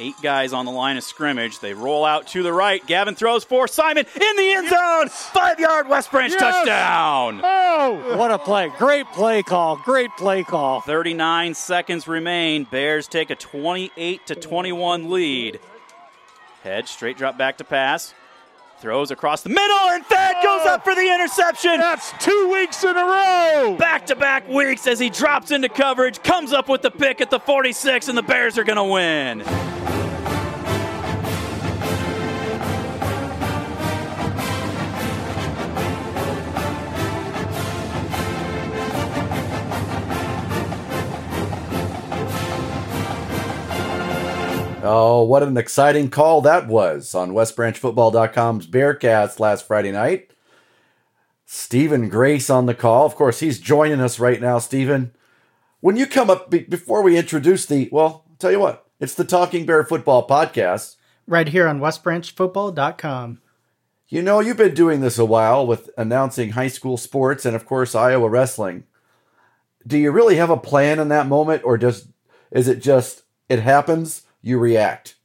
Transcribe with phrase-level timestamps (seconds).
[0.00, 1.58] Eight guys on the line of scrimmage.
[1.58, 2.84] They roll out to the right.
[2.86, 5.10] Gavin throws for Simon in the end zone.
[5.10, 6.40] Five yard West Branch Yes.
[6.40, 7.42] touchdown.
[7.44, 8.72] Oh, what a play.
[8.78, 9.76] Great play call.
[9.76, 10.80] Great play call.
[10.80, 12.64] 39 seconds remain.
[12.64, 15.60] Bears take a 28 to 21 lead.
[16.64, 18.14] Hedge straight drop back to pass.
[18.80, 20.42] Throws across the middle, and Fed oh!
[20.42, 21.78] goes up for the interception.
[21.78, 23.76] That's two weeks in a row.
[23.78, 27.28] Back to back weeks as he drops into coverage, comes up with the pick at
[27.28, 29.69] the 46, and the Bears are going to win.
[44.82, 50.30] Oh, what an exciting call that was on WestBranchFootball.com's Bearcast last Friday night.
[51.44, 53.04] Stephen Grace on the call.
[53.04, 55.12] Of course, he's joining us right now, Stephen.
[55.80, 59.14] When you come up, be- before we introduce the, well, I'll tell you what, it's
[59.14, 60.96] the Talking Bear Football Podcast.
[61.26, 63.40] right here on westbranchfootball.com.
[64.08, 67.66] You know, you've been doing this a while with announcing high school sports and, of
[67.66, 68.84] course, Iowa wrestling.
[69.86, 72.06] Do you really have a plan in that moment, or just
[72.50, 75.16] is it just it happens, you react?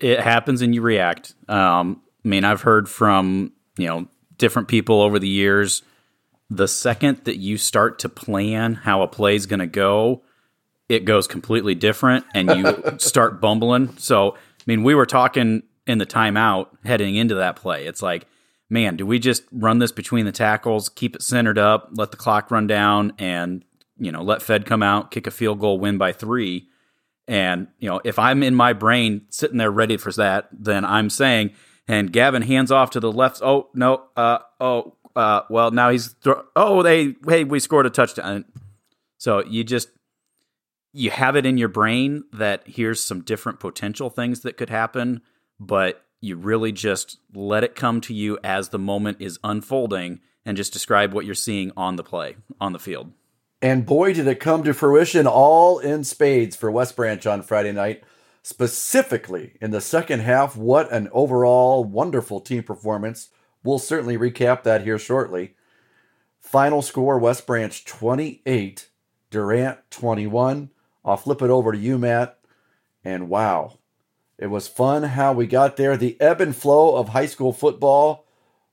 [0.00, 1.34] it happens and you react.
[1.48, 5.82] Um, I mean, I've heard from you know different people over the years.
[6.50, 10.22] The second that you start to plan how a play is going to go,
[10.88, 13.96] it goes completely different, and you start bumbling.
[13.96, 17.86] So, I mean, we were talking in the timeout heading into that play.
[17.86, 18.26] It's like,
[18.68, 22.16] man, do we just run this between the tackles, keep it centered up, let the
[22.16, 23.64] clock run down, and
[23.96, 26.68] you know, let Fed come out, kick a field goal, win by three?
[27.26, 31.08] And, you know, if I'm in my brain sitting there ready for that, then I'm
[31.08, 31.52] saying,
[31.88, 33.40] and Gavin hands off to the left.
[33.42, 34.04] Oh, no.
[34.16, 38.44] Uh, oh, uh, well, now he's, thro- oh, they, hey, we scored a touchdown.
[39.16, 39.88] So you just,
[40.92, 45.22] you have it in your brain that here's some different potential things that could happen,
[45.58, 50.56] but you really just let it come to you as the moment is unfolding and
[50.56, 53.12] just describe what you're seeing on the play, on the field.
[53.64, 57.72] And boy, did it come to fruition all in spades for West Branch on Friday
[57.72, 58.04] night.
[58.42, 63.30] Specifically in the second half, what an overall wonderful team performance.
[63.62, 65.54] We'll certainly recap that here shortly.
[66.40, 68.90] Final score West Branch 28,
[69.30, 70.68] Durant 21.
[71.02, 72.38] I'll flip it over to you, Matt.
[73.02, 73.78] And wow,
[74.36, 75.96] it was fun how we got there.
[75.96, 78.26] The ebb and flow of high school football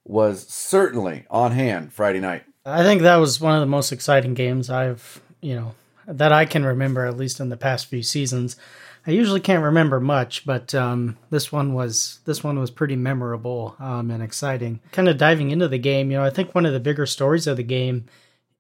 [0.03, 2.43] was certainly on hand Friday night.
[2.65, 5.75] I think that was one of the most exciting games I've, you know,
[6.07, 8.55] that I can remember at least in the past few seasons.
[9.07, 13.75] I usually can't remember much, but um, this one was this one was pretty memorable
[13.79, 14.79] um, and exciting.
[14.91, 17.47] Kind of diving into the game, you know, I think one of the bigger stories
[17.47, 18.05] of the game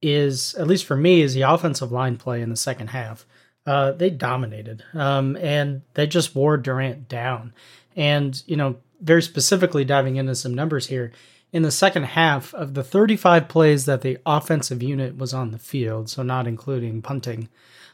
[0.01, 3.25] is, at least for me, is the offensive line play in the second half.
[3.67, 7.53] Uh, they dominated, um, and they just wore Durant down.
[7.95, 11.11] And you know, very specifically diving into some numbers here,
[11.53, 15.59] in the second half of the 35 plays that the offensive unit was on the
[15.59, 17.49] field, so not including punting,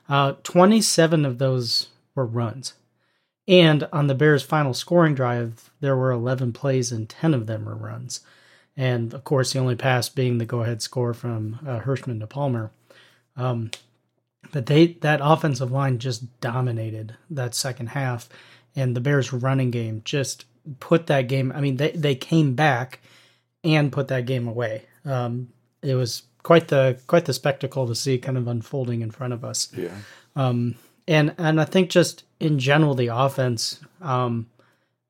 [0.09, 2.73] uh, 27 of those were runs.
[3.47, 7.66] And on the Bears' final scoring drive, there were 11 plays and 10 of them
[7.66, 8.19] were runs.
[8.75, 12.28] And of course, the only pass being the go ahead score from uh, Hirschman to
[12.28, 12.72] Palmer.
[13.35, 13.72] Um,
[14.51, 18.29] but they that offensive line just dominated that second half,
[18.75, 20.45] and the Bears' running game just
[20.79, 21.51] put that game.
[21.53, 23.00] I mean, they they came back
[23.63, 24.84] and put that game away.
[25.06, 25.50] Um,
[25.81, 29.44] it was quite the quite the spectacle to see kind of unfolding in front of
[29.44, 29.69] us.
[29.75, 29.95] Yeah.
[30.35, 30.75] Um,
[31.07, 34.47] and and I think just in general the offense, um,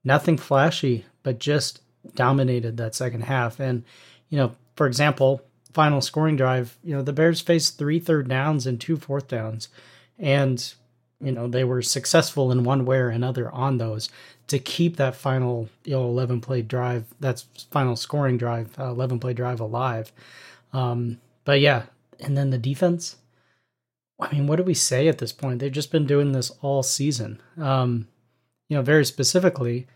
[0.04, 1.82] nothing flashy, but just
[2.16, 3.60] dominated that second half.
[3.60, 3.84] And
[4.30, 5.42] you know, for example,
[5.74, 9.70] final scoring drive, you know, the Bears faced three third downs and two fourth downs,
[10.18, 10.74] and
[11.22, 14.10] you know they were successful in one way or another on those
[14.48, 19.20] to keep that final you know 11 play drive that's final scoring drive uh, 11
[19.20, 20.12] play drive alive.
[20.74, 21.84] Um but yeah
[22.20, 23.18] and then the defense
[24.20, 25.60] i mean what do we say at this point?
[25.60, 27.42] They've just been doing this all season.
[27.58, 28.08] Um
[28.70, 29.88] you know very specifically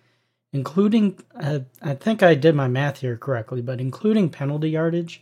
[0.54, 5.22] including uh, i think i did my math here correctly but including penalty yardage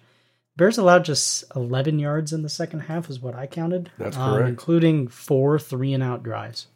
[0.56, 3.92] bears allowed just 11 yards in the second half is what i counted.
[3.98, 4.50] That's um, correct.
[4.50, 6.68] including four three and out drives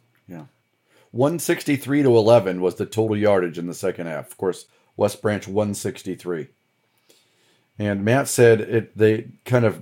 [1.14, 4.32] 163 to 11 was the total yardage in the second half.
[4.32, 4.66] Of course,
[4.96, 6.48] West Branch 163.
[7.78, 9.80] And Matt said it they kind of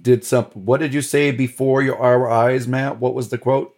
[0.00, 0.64] did something.
[0.64, 2.98] What did you say before your our eyes, Matt?
[2.98, 3.76] What was the quote?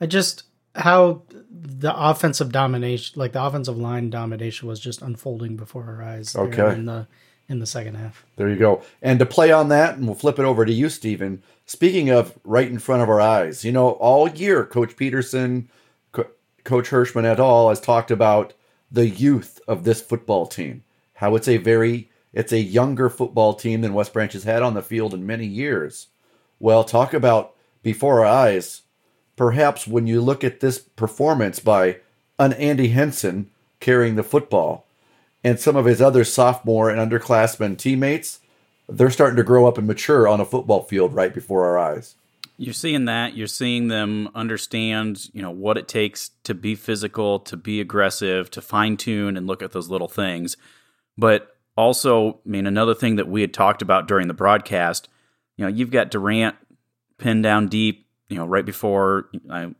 [0.00, 0.44] I just
[0.74, 6.34] how the offensive domination, like the offensive line domination, was just unfolding before our eyes.
[6.34, 6.72] Okay.
[6.72, 7.06] in the
[7.48, 8.24] in the second half.
[8.36, 8.82] There you go.
[9.00, 11.42] And to play on that, and we'll flip it over to you, Stephen.
[11.64, 15.68] Speaking of right in front of our eyes, you know, all year, Coach Peterson,
[16.12, 17.70] Coach Hirschman et al.
[17.70, 18.52] has talked about
[18.90, 20.84] the youth of this football team,
[21.14, 24.74] how it's a very it's a younger football team than West Branch has had on
[24.74, 26.08] the field in many years.
[26.58, 28.82] Well, talk about before our eyes.
[29.34, 31.98] Perhaps when you look at this performance by
[32.38, 33.50] an Andy Henson
[33.80, 34.87] carrying the football
[35.48, 38.40] and some of his other sophomore and underclassmen teammates,
[38.86, 42.16] they're starting to grow up and mature on a football field right before our eyes.
[42.58, 43.36] You're seeing that.
[43.36, 48.50] You're seeing them understand, you know, what it takes to be physical, to be aggressive,
[48.50, 50.56] to fine tune and look at those little things.
[51.16, 55.08] But also, I mean, another thing that we had talked about during the broadcast,
[55.56, 56.56] you know, you've got Durant
[57.16, 59.72] pinned down deep, you know, right before a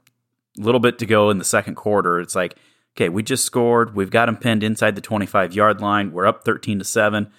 [0.56, 2.20] little bit to go in the second quarter.
[2.20, 2.56] It's like,
[2.98, 3.94] okay, we just scored.
[3.94, 6.10] We've got them pinned inside the 25 yard line.
[6.10, 7.30] We're up 13 to 7.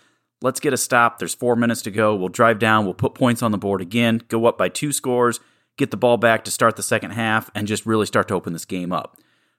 [0.42, 1.20] Let's get a stop.
[1.20, 2.16] There's four minutes to go.
[2.16, 2.86] We'll drive down.
[2.86, 5.42] We'll put points on the board again, go up by two scores,
[5.78, 8.54] get the ball back to start the second half, and just really start to open
[8.54, 9.18] this game up.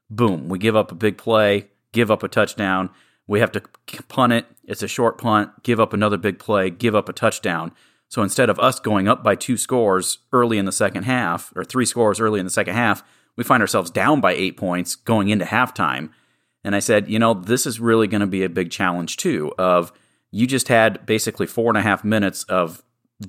[0.09, 0.49] Boom.
[0.49, 2.89] We give up a big play, give up a touchdown.
[3.27, 3.63] We have to
[4.09, 4.47] punt it.
[4.65, 7.73] It's a short punt, give up another big play, give up a touchdown.
[8.09, 11.63] So instead of us going up by two scores early in the second half, or
[11.63, 13.05] three scores early in the second half,
[13.37, 16.11] we find ourselves down by eight points going into halftime.
[16.63, 19.53] And I said, you know, this is really going to be a big challenge too.
[19.59, 19.93] Of
[20.31, 22.83] you just had basically four and a half minutes of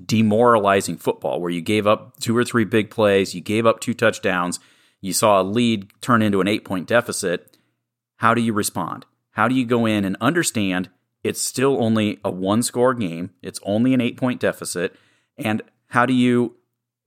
[0.06, 3.94] demoralizing football where you gave up two or three big plays, you gave up two
[3.94, 4.60] touchdowns,
[5.02, 7.58] you saw a lead turn into an eight point deficit.
[8.18, 9.06] How do you respond?
[9.32, 10.90] How do you go in and understand
[11.24, 14.96] it's still only a one score game, it's only an eight point deficit,
[15.38, 16.56] and how do you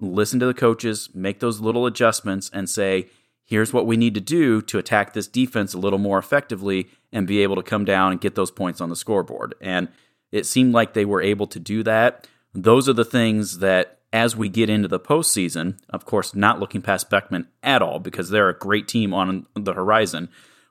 [0.00, 3.08] listen to the coaches, make those little adjustments, and say,
[3.44, 7.26] here's what we need to do to attack this defense a little more effectively and
[7.26, 9.55] be able to come down and get those points on the scoreboard.
[9.61, 9.88] And
[10.32, 12.26] it seemed like they were able to do that.
[12.55, 16.82] Those are the things that, as we get into the postseason, of course, not looking
[16.82, 20.29] past Beckman at all because they're a great team on the horizon,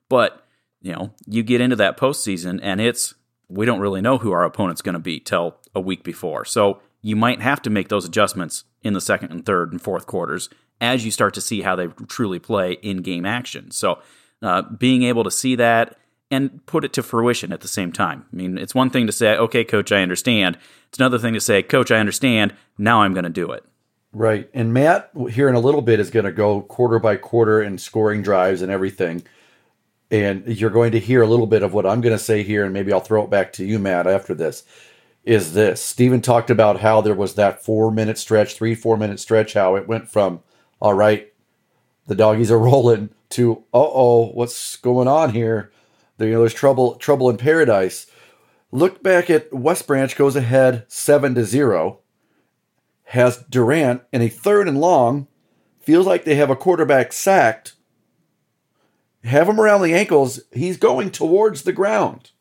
[0.10, 0.46] but
[0.82, 3.16] you know, you get into that postseason and it's
[3.48, 6.46] we don't really know who our opponent's going to be till a week before.
[6.46, 10.08] So you might have to make those adjustments in the second and third and fourth
[10.08, 10.50] quarters
[10.82, 13.70] as you start to see how they truly play in game action.
[13.70, 14.00] So,
[14.42, 15.98] uh, being able to see that
[16.32, 18.26] and put it to fruition at the same time.
[18.34, 20.58] I mean, it's one thing to say, okay, coach, I understand.
[20.90, 22.56] It's another thing to say, coach, I understand.
[22.78, 23.64] Now I'm going to do it.
[24.12, 24.50] Right.
[24.54, 27.80] And Matt, here in a little bit, is going to go quarter by quarter and
[27.80, 29.24] scoring drives and everything.
[30.12, 32.64] And you're going to hear a little bit of what I'm going to say here,
[32.64, 34.64] and maybe I'll throw it back to you, Matt, after this.
[35.24, 39.20] Is this Stephen talked about how there was that four minute stretch, three, four minute
[39.20, 40.42] stretch, how it went from
[40.82, 41.32] all right,
[42.08, 45.72] the doggies are rolling to uh oh, what's going on here?
[46.20, 48.08] You know, there's trouble, trouble in paradise.
[48.72, 52.00] Look back at West Branch goes ahead seven to zero.
[53.06, 55.28] Has Durant in a third and long,
[55.80, 57.74] feels like they have a quarterback sacked.
[59.24, 60.42] Have him around the ankles.
[60.52, 62.32] He's going towards the ground,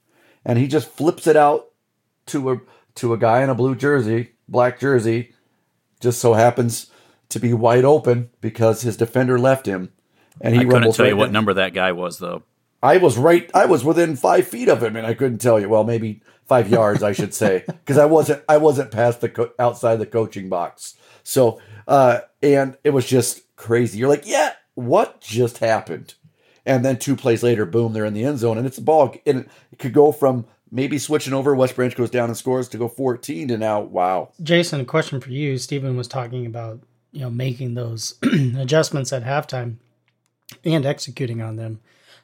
[0.45, 1.72] and he just flips it out
[2.33, 2.61] to a
[2.97, 5.35] to a guy in a blue jersey, black jersey.
[6.01, 6.91] Just so happens
[7.29, 9.93] to be wide open because his defender left him,
[10.41, 11.33] and he I couldn't tell right you what in.
[11.33, 12.43] number that guy was though.
[12.83, 13.49] I was right.
[13.55, 15.69] I was within five feet of him, and I couldn't tell you.
[15.69, 18.43] Well, maybe five yards, I should say, because I wasn't.
[18.49, 20.95] I wasn't past the co- outside the coaching box.
[21.23, 23.99] So, uh, and it was just crazy.
[23.99, 26.15] You're like, yeah, what just happened?
[26.67, 29.15] And then two plays later, boom, they're in the end zone, and it's a ball.
[29.25, 31.55] And it could go from maybe switching over.
[31.55, 34.33] West Branch goes down and scores to go 14 to now, wow.
[34.43, 35.59] Jason, a question for you.
[35.59, 36.81] Stephen was talking about
[37.13, 38.19] you know making those
[38.57, 39.77] adjustments at halftime
[40.65, 41.81] and executing on them.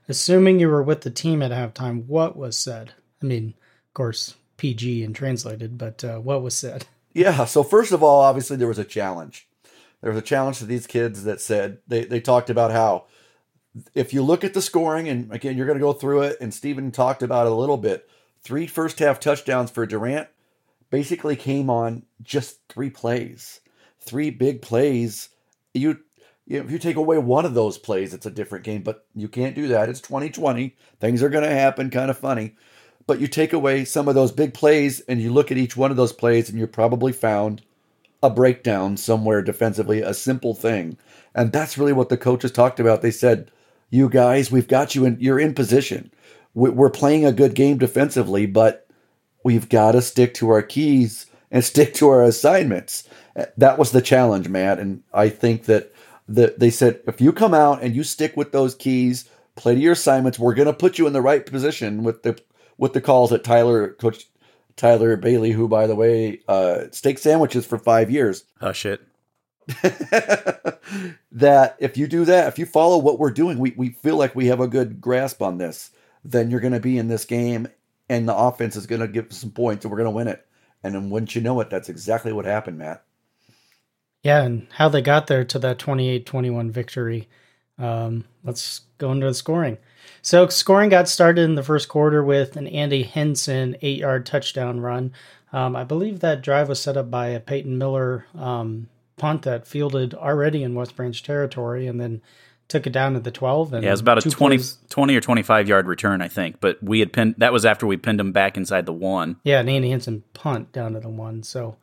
[0.09, 2.95] Assuming you were with the team at halftime, what was said?
[3.23, 3.55] I mean,
[3.88, 6.87] of course, PG and translated, but uh, what was said?
[7.14, 7.47] Yeah.
[7.47, 9.49] So first of all, obviously there was a challenge.
[10.02, 13.07] There was a challenge to these kids that said they they talked about how
[13.93, 16.55] if you look at the scoring, and again you're going to go through it, and
[16.55, 18.09] Stephen talked about it a little bit.
[18.49, 20.28] Three first half touchdowns for Durant
[20.88, 23.61] basically came on just three plays
[24.00, 25.28] three big plays,
[25.75, 25.99] you,
[26.47, 28.83] you know, if you take away one of those plays, it's a different game.
[28.83, 29.90] But you can't do that.
[29.90, 30.75] It's 2020.
[30.99, 31.90] Things are going to happen.
[31.90, 32.55] Kind of funny.
[33.07, 35.90] But you take away some of those big plays, and you look at each one
[35.90, 37.61] of those plays, and you probably found
[38.23, 40.97] a breakdown somewhere defensively, a simple thing.
[41.35, 43.02] And that's really what the coaches talked about.
[43.02, 43.50] They said,
[43.90, 45.19] "You guys, we've got you in.
[45.21, 46.11] You're in position.
[46.67, 48.85] We're playing a good game defensively, but."
[49.45, 53.09] We've got to stick to our keys and stick to our assignments
[53.57, 54.79] that was the challenge, Matt.
[54.79, 55.93] And I think that
[56.29, 59.81] the, they said if you come out and you stick with those keys, play to
[59.81, 62.41] your assignments, we're going to put you in the right position with the
[62.77, 64.27] with the calls that Tyler Coach
[64.77, 68.45] Tyler Bailey, who by the way uh, steak sandwiches for five years.
[68.61, 69.00] Oh shit.
[71.31, 74.35] that if you do that, if you follow what we're doing, we, we feel like
[74.35, 75.91] we have a good grasp on this,
[76.30, 77.68] then you're going to be in this game
[78.08, 80.47] and the offense is going to give some points and we're going to win it.
[80.82, 83.04] And then wouldn't you know it, that's exactly what happened, Matt.
[84.23, 87.28] Yeah, and how they got there to that 28 21 victory.
[87.78, 89.78] Um, let's go into the scoring.
[90.23, 94.80] So, scoring got started in the first quarter with an Andy Henson eight yard touchdown
[94.80, 95.12] run.
[95.52, 99.66] Um, I believe that drive was set up by a Peyton Miller um, punt that
[99.66, 102.20] fielded already in West Branch territory and then
[102.68, 103.72] took it down to the 12.
[103.72, 104.58] And Yeah, it was about a two 20,
[104.88, 106.60] 20 or 25 yard return, I think.
[106.60, 109.37] But we had pinned, that was after we pinned him back inside the one.
[109.42, 111.42] Yeah, an Andy Henson punt down to the one.
[111.42, 111.76] So,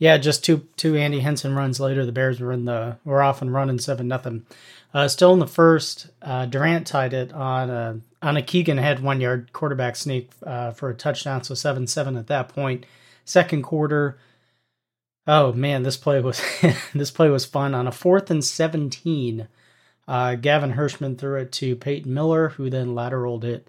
[0.00, 3.42] yeah, just two two Andy Henson runs later, the Bears were in the were off
[3.42, 4.46] and running seven nothing.
[4.94, 9.00] Uh, still in the first, uh, Durant tied it on a on a Keegan head
[9.00, 12.86] one yard quarterback sneak uh, for a touchdown, so seven seven at that point.
[13.26, 14.18] Second quarter,
[15.26, 16.40] oh man, this play was
[16.94, 19.48] this play was fun on a fourth and seventeen.
[20.10, 23.68] Uh, Gavin Hirschman threw it to Peyton Miller, who then lateraled it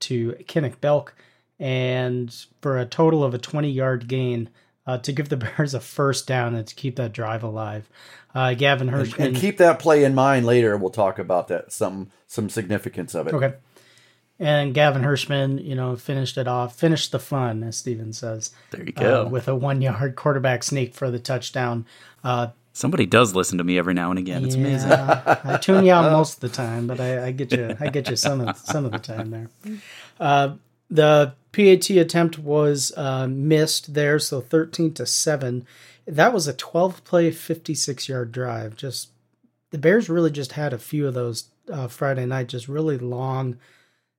[0.00, 1.14] to Kenneth Belk,
[1.58, 2.32] and
[2.62, 4.48] for a total of a 20 yard gain
[4.86, 7.88] uh, to give the Bears a first down and to keep that drive alive.
[8.34, 9.24] Uh, Gavin And, Hirschman.
[9.26, 10.76] and keep that play in mind later.
[10.76, 13.34] We'll talk about that, some some significance of it.
[13.34, 13.54] okay.
[14.38, 18.84] And Gavin Hirschman, you know, finished it off, finished the fun, as Steven says, There
[18.84, 19.26] you go.
[19.26, 21.84] uh, with a one yard quarterback sneak for the touchdown.
[22.80, 24.42] Somebody does listen to me every now and again.
[24.42, 24.90] It's amazing.
[24.90, 27.76] I tune you out most of the time, but I, I get you.
[27.78, 29.50] I get you some of some of the time there.
[30.18, 30.54] Uh,
[30.88, 35.66] the PAT attempt was uh, missed there, so thirteen to seven.
[36.06, 38.76] That was a twelve play, fifty six yard drive.
[38.76, 39.10] Just
[39.72, 43.58] the Bears really just had a few of those uh, Friday night, just really long,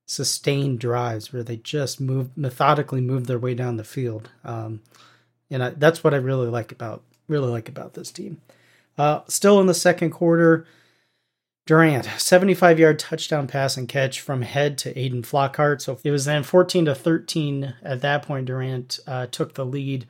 [0.06, 4.30] sustained drives where they just moved methodically moved their way down the field.
[4.44, 4.82] Um,
[5.50, 7.02] and I, that's what I really like about
[7.32, 8.42] really like about this team.
[8.98, 10.68] Uh, still in the second quarter,
[11.66, 15.82] Durant, 75 yard touchdown pass and catch from head to Aiden Flockhart.
[15.82, 17.76] So it was then 14 to 13.
[17.82, 20.08] At that point, Durant uh, took the lead.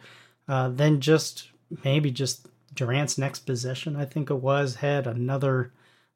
[0.47, 1.49] Uh, then just
[1.83, 5.71] maybe just Durant's next possession, I think it was, had another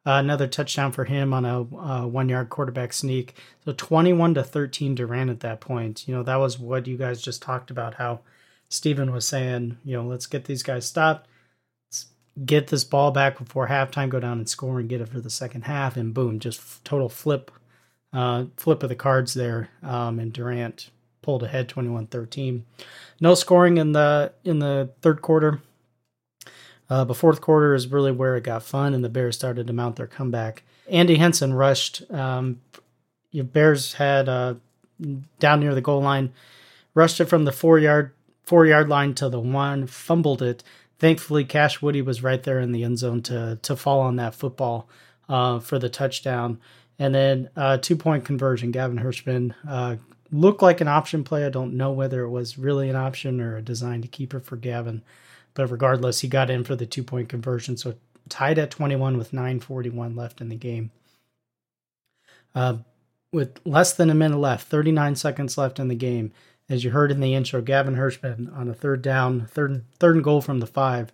[0.08, 3.36] uh, another touchdown for him on a uh, one yard quarterback sneak.
[3.66, 6.08] So 21 to 13 Durant at that point.
[6.08, 8.20] You know, that was what you guys just talked about how
[8.69, 11.27] Steven was saying, you know, let's get these guys stopped
[12.43, 15.29] get this ball back before halftime, go down and score and get it for the
[15.29, 17.51] second half, and boom, just f- total flip,
[18.12, 19.69] uh, flip of the cards there.
[19.81, 20.89] Um, and Durant
[21.22, 22.63] pulled ahead 21-13.
[23.22, 25.62] No scoring in the in the third quarter.
[26.89, 29.74] Uh, the fourth quarter is really where it got fun, and the Bears started to
[29.74, 30.63] mount their comeback.
[30.88, 32.03] Andy Henson rushed.
[32.12, 32.62] Um,
[33.34, 34.55] Bears had uh,
[35.39, 36.31] down near the goal line,
[36.93, 38.12] rushed it from the four yard
[38.46, 40.64] four yard line to the one, fumbled it.
[40.98, 44.36] Thankfully, Cash Woody was right there in the end zone to to fall on that
[44.36, 44.90] football
[45.28, 46.60] uh, for the touchdown.
[46.98, 48.72] And then uh, two point conversion.
[48.72, 49.98] Gavin Hirschman uh,
[50.32, 51.46] looked like an option play.
[51.46, 55.04] I don't know whether it was really an option or a designed keeper for Gavin,
[55.54, 57.75] but regardless, he got in for the two point conversion.
[57.75, 57.96] So
[58.30, 60.92] tied at 21 with 9:41 left in the game.
[62.54, 62.78] Uh,
[63.32, 66.32] with less than a minute left, 39 seconds left in the game,
[66.69, 70.24] as you heard in the intro, Gavin Hirschman on a third down, third third and
[70.24, 71.12] goal from the five.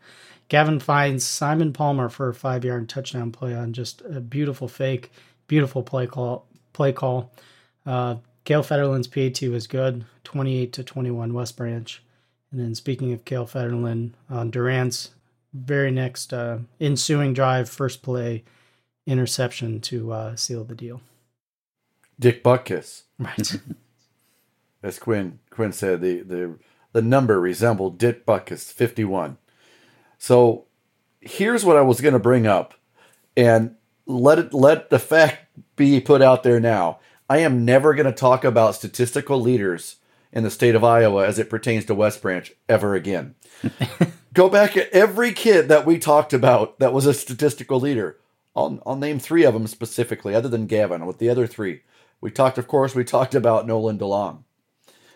[0.47, 5.11] Gavin finds Simon Palmer for a five yard touchdown play on just a beautiful fake,
[5.47, 6.45] beautiful play call.
[6.73, 7.31] Play call.
[7.85, 12.01] Uh, Kale Federland's PAT was good, 28 to 21 West Branch.
[12.51, 15.11] And then speaking of Kale Federland, on Durant's
[15.53, 18.43] very next uh, ensuing drive, first play,
[19.05, 21.01] interception to uh, seal the deal.
[22.19, 23.59] Dick Butkus, Right.
[24.83, 26.57] as Quinn Quinn said, the the
[26.93, 29.37] the number resembled Dick Butkus, fifty one.
[30.17, 30.65] So
[31.19, 32.73] here's what I was going to bring up,
[33.35, 36.99] and let it let the fact be put out there now.
[37.29, 39.97] I am never going to talk about statistical leaders
[40.33, 43.35] in the state of Iowa as it pertains to West Branch ever again.
[44.33, 48.17] Go back at every kid that we talked about that was a statistical leader.
[48.55, 51.81] I'll, I'll name three of them specifically, other than Gavin, with the other three.
[52.19, 54.43] We talked, of course, we talked about Nolan DeLong.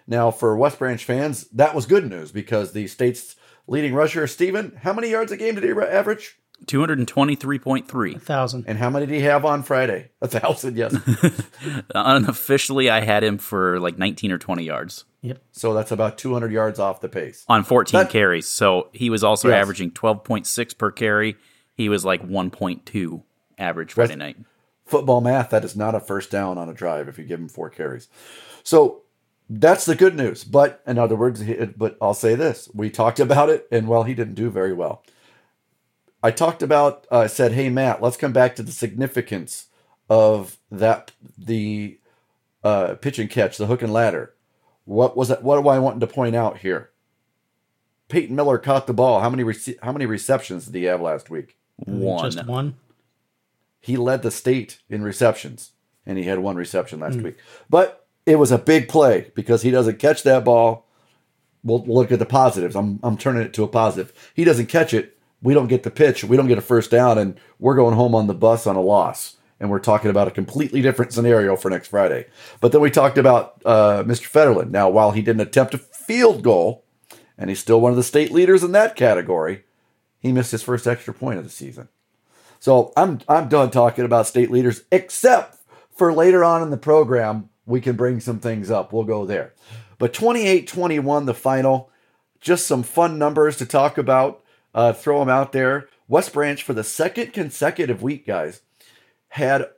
[0.07, 3.35] Now, for West Branch fans, that was good news because the state's
[3.67, 6.37] leading rusher, Steven, how many yards a game did he average?
[6.67, 8.21] 223.3.
[8.21, 8.63] thousand.
[8.67, 10.11] And how many did he have on Friday?
[10.21, 10.95] A thousand, yes.
[11.95, 15.41] Unofficially, I had him for like 19 or 20 yards Yep.
[15.51, 17.43] so that's about 200 yards off the pace.
[17.49, 18.47] on 14 That- carries.
[18.47, 19.61] So he was also Yes.
[19.61, 21.35] averaging 12.6 per carry.
[21.73, 23.23] He was like 1.2
[23.57, 24.45] average Friday That's- night.
[24.85, 27.49] Football math, that is not a first down on a drive if you give him
[27.49, 28.07] four carries.
[28.63, 29.01] So
[29.49, 30.43] that's the good news.
[30.43, 31.43] But in other words,
[31.75, 35.03] but I'll say this: we talked about it, and well, he didn't do very well.
[36.23, 37.05] I talked about.
[37.11, 39.67] I uh, said, "Hey Matt, let's come back to the significance
[40.09, 41.99] of that the
[42.63, 44.33] uh, pitch and catch, the hook and ladder.
[44.85, 45.43] What was that?
[45.43, 46.89] What do I want to point out here?
[48.07, 49.19] Peyton Miller caught the ball.
[49.19, 51.57] How many rece- how many receptions did he have last week?
[51.77, 52.31] One.
[52.31, 52.75] Just one.
[53.79, 55.71] He led the state in receptions,
[56.05, 57.23] and he had one reception last mm.
[57.23, 57.37] week.
[57.69, 60.87] But it was a big play because he doesn't catch that ball.
[61.63, 62.75] We'll look at the positives.
[62.75, 64.13] I'm I'm turning it to a positive.
[64.33, 65.17] He doesn't catch it.
[65.41, 66.23] We don't get the pitch.
[66.23, 68.81] We don't get a first down, and we're going home on the bus on a
[68.81, 69.37] loss.
[69.59, 72.25] And we're talking about a completely different scenario for next Friday.
[72.59, 74.29] But then we talked about uh, Mr.
[74.29, 74.69] Federland.
[74.69, 76.83] Now, while he didn't attempt a field goal,
[77.37, 79.63] and he's still one of the state leaders in that category,
[80.19, 81.87] he missed his first extra point of the season.
[82.59, 85.57] So I'm I'm done talking about state leaders, except
[85.95, 88.93] for later on in the program, we can bring some things up.
[88.93, 89.53] We'll go there.
[89.97, 91.89] But 28 21, the final.
[92.39, 94.43] Just some fun numbers to talk about.
[94.73, 95.87] Uh, throw them out there.
[96.07, 98.61] West Branch, for the second consecutive week, guys,
[99.29, 99.69] had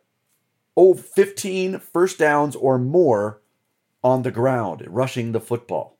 [0.75, 3.41] oh, 15 first downs or more
[4.03, 5.97] on the ground, rushing the football.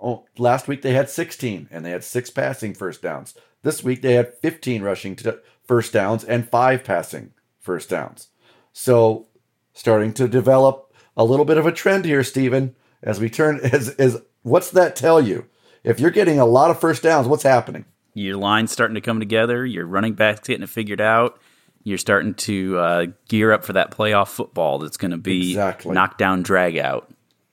[0.00, 3.34] Oh, last week they had 16 and they had six passing first downs.
[3.62, 5.18] This week they had 15 rushing
[5.64, 8.28] first downs and five passing first downs.
[8.72, 9.26] So
[9.72, 10.87] starting to develop
[11.18, 14.96] a little bit of a trend here, Stephen, as we turn as as what's that
[14.96, 15.46] tell you?
[15.84, 17.84] If you're getting a lot of first downs, what's happening?
[18.14, 19.66] Your line's starting to come together.
[19.66, 21.38] Your running back's getting it figured out.
[21.84, 25.94] You're starting to uh, gear up for that playoff football that's going to be exactly.
[25.94, 27.10] knockdown drag out.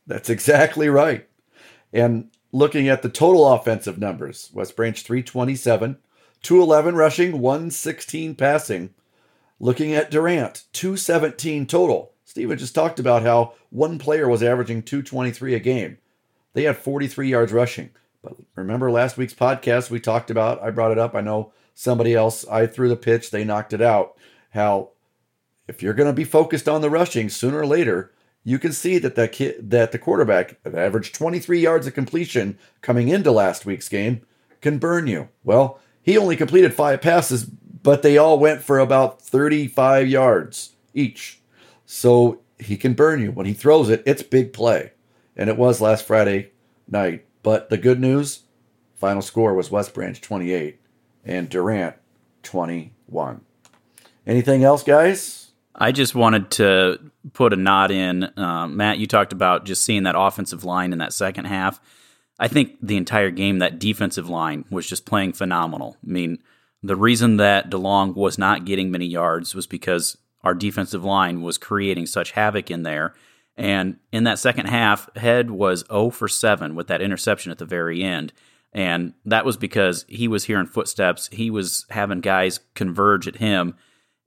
[0.07, 1.27] That's exactly right.
[1.93, 5.97] And looking at the total offensive numbers, West Branch 327,
[6.41, 8.93] 211 rushing, 116 passing.
[9.59, 12.14] Looking at Durant, 217 total.
[12.35, 15.97] Steven just talked about how one player was averaging 223 a game.
[16.51, 17.91] They had 43 yards rushing.
[18.21, 21.15] But remember last week's podcast, we talked about, I brought it up.
[21.15, 24.17] I know somebody else, I threw the pitch, they knocked it out.
[24.49, 24.89] How
[25.65, 28.11] if you're going to be focused on the rushing sooner or later,
[28.43, 33.07] you can see that that kid, that the quarterback averaged 23 yards of completion coming
[33.07, 34.23] into last week's game
[34.59, 35.29] can burn you.
[35.45, 41.39] Well, he only completed five passes, but they all went for about 35 yards each.
[41.85, 43.31] So he can burn you.
[43.31, 44.91] When he throws it, it's big play.
[45.35, 46.51] And it was last Friday
[46.87, 47.25] night.
[47.43, 48.43] But the good news
[48.95, 50.79] final score was West Branch 28
[51.25, 51.95] and Durant
[52.43, 53.41] 21.
[54.25, 55.51] Anything else, guys?
[55.75, 58.23] I just wanted to put a nod in.
[58.23, 61.81] Uh, Matt, you talked about just seeing that offensive line in that second half.
[62.39, 65.97] I think the entire game, that defensive line was just playing phenomenal.
[66.03, 66.39] I mean,
[66.81, 71.57] the reason that DeLong was not getting many yards was because our defensive line was
[71.57, 73.13] creating such havoc in there.
[73.57, 77.65] And in that second half, Head was 0 for 7 with that interception at the
[77.65, 78.31] very end.
[78.71, 81.29] And that was because he was hearing footsteps.
[81.31, 83.75] He was having guys converge at him.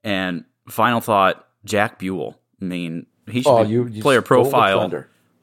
[0.02, 2.40] And final thought Jack Buell.
[2.60, 4.90] I mean, he should oh, be you, you player profile.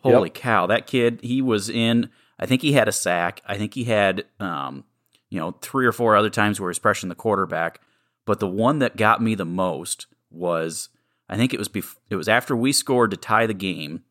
[0.01, 0.33] Holy yep.
[0.33, 0.67] cow.
[0.67, 2.09] That kid, he was in,
[2.39, 3.41] I think he had a sack.
[3.47, 4.83] I think he had, um,
[5.29, 7.79] you know, three or four other times where he's pressuring the quarterback.
[8.25, 10.89] But the one that got me the most was
[11.27, 14.03] I think it was bef- it was after we scored to tie the game.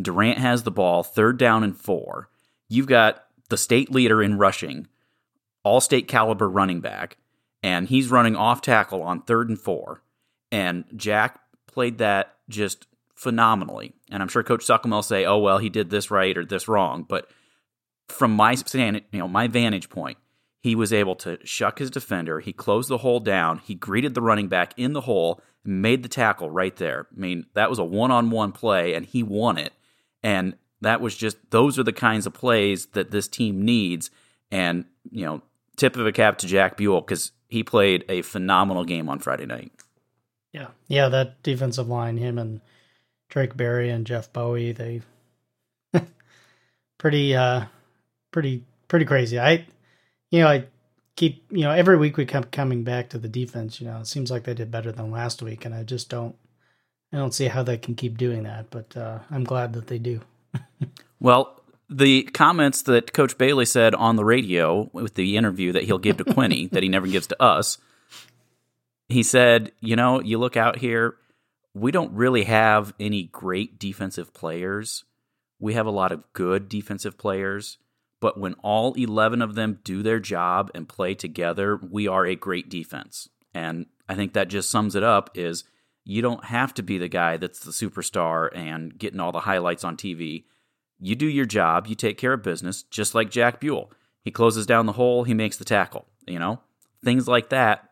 [0.00, 2.28] Durant has the ball, third down and four.
[2.68, 4.88] You've got the state leader in rushing,
[5.62, 7.18] all state caliber running back,
[7.62, 10.02] and he's running off tackle on third and four.
[10.50, 13.92] And Jack played that just phenomenally.
[14.10, 16.66] And I'm sure Coach Suckham will say, "Oh well, he did this right or this
[16.66, 17.30] wrong," but
[18.08, 20.18] from my you know my vantage point,
[20.64, 22.40] he was able to shuck his defender.
[22.40, 23.58] He closed the hole down.
[23.58, 27.06] He greeted the running back in the hole, and made the tackle right there.
[27.14, 29.74] I mean, that was a one on one play, and he won it.
[30.22, 34.10] And that was just, those are the kinds of plays that this team needs.
[34.50, 35.42] And, you know,
[35.76, 39.44] tip of a cap to Jack Buell because he played a phenomenal game on Friday
[39.44, 39.70] night.
[40.50, 40.68] Yeah.
[40.88, 41.10] Yeah.
[41.10, 42.62] That defensive line, him and
[43.28, 45.02] Drake Berry and Jeff Bowie, they
[46.96, 47.66] pretty, uh,
[48.30, 49.38] pretty, pretty crazy.
[49.38, 49.66] I,
[50.34, 50.64] you know, I
[51.14, 53.80] keep, you know, every week we kept coming back to the defense.
[53.80, 56.34] You know, it seems like they did better than last week, and I just don't,
[57.12, 58.68] I don't see how they can keep doing that.
[58.68, 60.22] But uh, I'm glad that they do.
[61.20, 65.98] well, the comments that Coach Bailey said on the radio with the interview that he'll
[65.98, 67.78] give to Quinny that he never gives to us,
[69.08, 71.14] he said, you know, you look out here,
[71.74, 75.04] we don't really have any great defensive players.
[75.60, 77.78] We have a lot of good defensive players
[78.24, 82.34] but when all 11 of them do their job and play together, we are a
[82.34, 83.28] great defense.
[83.52, 85.64] And I think that just sums it up is
[86.04, 89.84] you don't have to be the guy that's the superstar and getting all the highlights
[89.84, 90.44] on TV.
[90.98, 93.92] You do your job, you take care of business, just like Jack Buell.
[94.22, 96.60] He closes down the hole, he makes the tackle, you know?
[97.04, 97.90] things like that.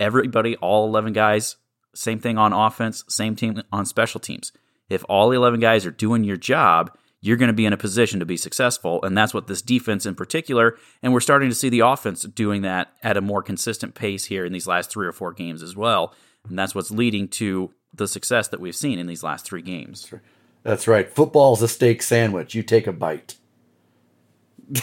[0.00, 1.56] Everybody, all 11 guys,
[1.94, 4.50] same thing on offense, same team on special teams.
[4.88, 8.20] If all 11 guys are doing your job, you're going to be in a position
[8.20, 9.02] to be successful.
[9.02, 12.62] And that's what this defense in particular, and we're starting to see the offense doing
[12.62, 15.76] that at a more consistent pace here in these last three or four games as
[15.76, 16.14] well.
[16.48, 20.12] And that's what's leading to the success that we've seen in these last three games.
[20.62, 21.10] That's right.
[21.10, 22.54] Football's a steak sandwich.
[22.54, 23.36] You take a bite.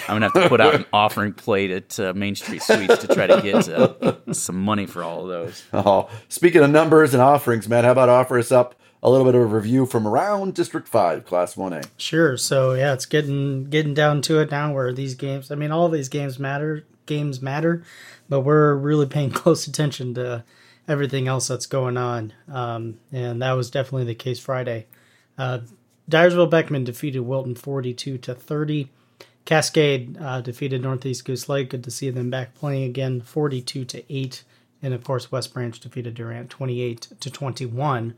[0.07, 3.07] I'm gonna have to put out an offering plate at uh, Main Street Suites to
[3.07, 5.63] try to get uh, some money for all of those.
[5.73, 9.35] Oh, speaking of numbers and offerings, Matt, how about offer us up a little bit
[9.35, 11.83] of a review from around District Five, Class One A?
[11.95, 12.37] Sure.
[12.37, 14.73] So yeah, it's getting getting down to it now.
[14.73, 16.83] Where these games, I mean, all these games matter.
[17.05, 17.83] Games matter,
[18.27, 20.43] but we're really paying close attention to
[20.87, 22.33] everything else that's going on.
[22.51, 24.87] Um, and that was definitely the case Friday.
[25.37, 25.59] Uh,
[26.09, 28.89] Dyersville Beckman defeated Wilton 42 to 30.
[29.45, 31.69] Cascade uh, defeated Northeast Goose Lake.
[31.69, 34.43] Good to see them back playing again, 42 to 8.
[34.81, 38.15] And of course, West Branch defeated Durant 28 to 21.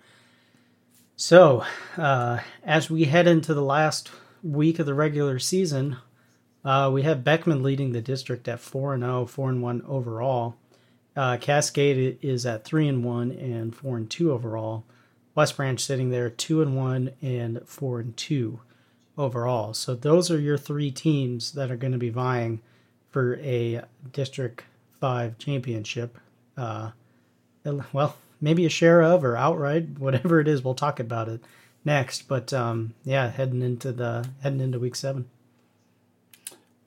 [1.19, 1.65] So,
[1.97, 4.12] uh, as we head into the last
[4.43, 5.97] week of the regular season,
[6.63, 10.58] uh, we have Beckman leading the district at 4 and 0, 4 and 1 overall.
[11.15, 14.84] Uh, Cascade is at 3 and 1 and 4 and 2 overall.
[15.34, 18.60] West Branch sitting there 2 and 1 and 4 and 2
[19.17, 19.73] overall.
[19.73, 22.62] So those are your three teams that are going to be vying
[23.10, 24.63] for a District
[24.99, 26.19] 5 championship.
[26.56, 26.91] Uh,
[27.91, 31.41] well, maybe a share of or outright, whatever it is, we'll talk about it
[31.84, 32.28] next.
[32.28, 35.30] But um, yeah, heading into the heading into week seven.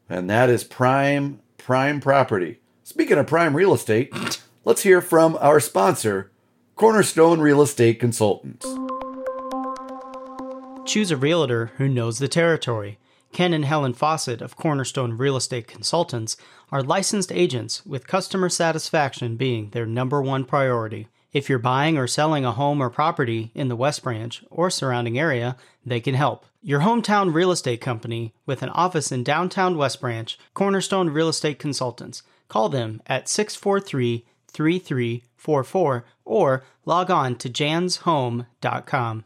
[0.08, 2.60] And that is prime prime property.
[2.82, 4.12] Speaking of prime real estate,
[4.64, 6.30] let's hear from our sponsor,
[6.74, 8.66] Cornerstone Real Estate Consultants.
[10.84, 12.98] Choose a realtor who knows the territory.
[13.32, 16.36] Ken and Helen Fawcett of Cornerstone Real Estate Consultants
[16.72, 21.06] are licensed agents with customer satisfaction being their number one priority.
[21.32, 25.16] If you're buying or selling a home or property in the West Branch or surrounding
[25.16, 26.44] area, they can help.
[26.60, 31.60] Your hometown real estate company with an office in downtown West Branch, Cornerstone Real Estate
[31.60, 32.24] Consultants.
[32.48, 39.24] Call them at 643 3344 or log on to janshome.com.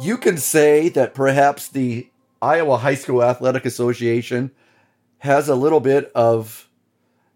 [0.00, 2.08] You can say that perhaps the
[2.42, 4.50] Iowa High School Athletic Association
[5.18, 6.68] has a little bit of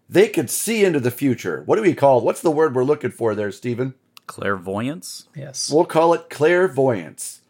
[0.09, 1.63] they could see into the future.
[1.65, 2.21] What do we call?
[2.21, 3.93] What's the word we're looking for there, Stephen?
[4.25, 5.27] Clairvoyance?
[5.35, 5.69] Yes.
[5.71, 7.41] We'll call it clairvoyance.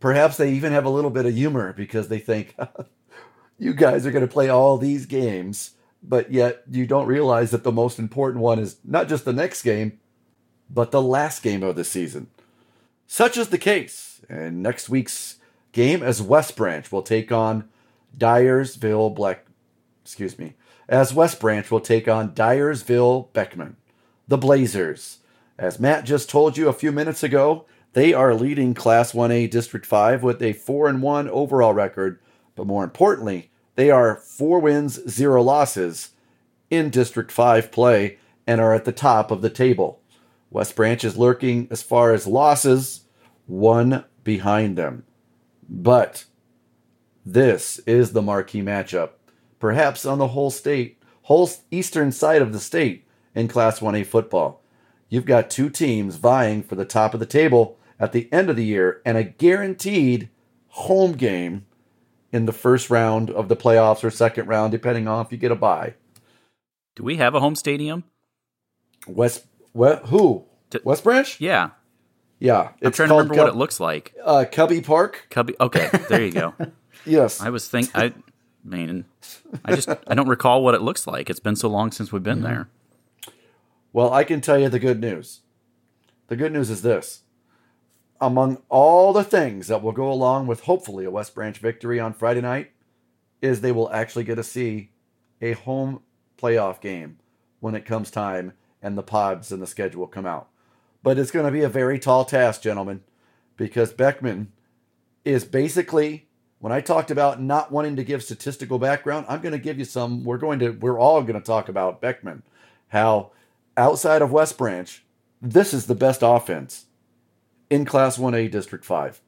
[0.00, 2.54] Perhaps they even have a little bit of humor because they think
[3.58, 7.64] you guys are going to play all these games, but yet you don't realize that
[7.64, 9.98] the most important one is not just the next game,
[10.68, 12.28] but the last game of the season.
[13.06, 14.20] Such is the case.
[14.28, 15.36] And next week's
[15.72, 17.68] game as West Branch will take on
[18.16, 19.46] Dyersville Black
[20.06, 20.54] excuse me,
[20.88, 23.76] as West Branch will take on Dyersville Beckman.
[24.28, 25.18] The Blazers.
[25.58, 29.86] As Matt just told you a few minutes ago, they are leading Class 1A District
[29.86, 32.20] 5 with a 4 and 1 overall record,
[32.54, 36.10] but more importantly, they are 4 wins, 0 losses
[36.70, 40.00] in District 5 play and are at the top of the table.
[40.50, 43.02] West Branch is lurking as far as losses,
[43.46, 45.04] one behind them.
[45.68, 46.24] But
[47.24, 49.10] this is the marquee matchup,
[49.58, 54.62] perhaps on the whole state, whole eastern side of the state in Class 1A football.
[55.08, 58.56] You've got two teams vying for the top of the table at the end of
[58.56, 60.28] the year and a guaranteed
[60.68, 61.66] home game
[62.32, 65.52] in the first round of the playoffs or second round, depending on if you get
[65.52, 65.94] a bye.
[66.94, 68.04] Do we have a home stadium?
[69.06, 70.44] West, what, who?
[70.82, 71.40] West Branch?
[71.40, 71.70] Yeah.
[72.38, 74.14] Yeah, I'm trying to remember what it looks like.
[74.22, 75.26] Uh, Cubby Park.
[75.30, 75.54] Cubby.
[75.58, 76.54] Okay, there you go.
[77.08, 78.12] Yes, I was think I
[78.66, 79.04] mean
[79.64, 81.30] I just I don't recall what it looks like.
[81.30, 82.68] It's been so long since we've been there.
[83.92, 85.40] Well, I can tell you the good news.
[86.28, 87.22] The good news is this.
[88.20, 92.12] Among all the things that will go along with hopefully a West Branch victory on
[92.12, 92.70] Friday night,
[93.42, 94.90] is they will actually get to see
[95.40, 96.02] a home
[96.38, 97.18] playoff game
[97.60, 98.52] when it comes time
[98.82, 100.48] and the pods and the schedule come out.
[101.02, 103.02] But it's going to be a very tall task, gentlemen,
[103.56, 104.52] because Beckman
[105.24, 106.25] is basically
[106.66, 109.84] when I talked about not wanting to give statistical background, I'm going to give you
[109.84, 110.24] some.
[110.24, 112.42] We're going to we're all going to talk about Beckman,
[112.88, 113.30] how
[113.76, 115.04] outside of West Branch,
[115.40, 116.86] this is the best offense
[117.70, 119.20] in Class 1A District 5.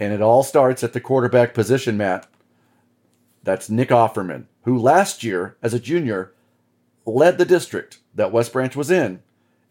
[0.00, 2.26] And it all starts at the quarterback position, Matt.
[3.44, 6.32] That's Nick Offerman, who last year, as a junior,
[7.06, 9.22] led the district that West Branch was in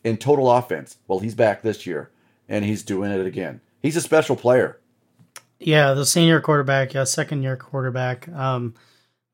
[0.05, 0.95] in total offense.
[1.09, 2.09] Well, he's back this year,
[2.47, 3.59] and he's doing it again.
[3.81, 4.78] He's a special player.
[5.59, 8.29] Yeah, the senior quarterback, yeah, second year quarterback.
[8.29, 8.75] Um,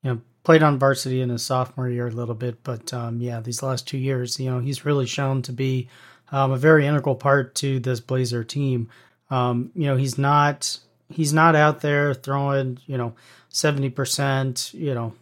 [0.01, 3.39] you know, played on varsity in his sophomore year a little bit, but um, yeah,
[3.39, 5.87] these last two years, you know, he's really shown to be
[6.31, 8.89] um, a very integral part to this Blazer team.
[9.29, 13.13] Um, you know, he's not he's not out there throwing you know
[13.49, 15.13] seventy percent, you know,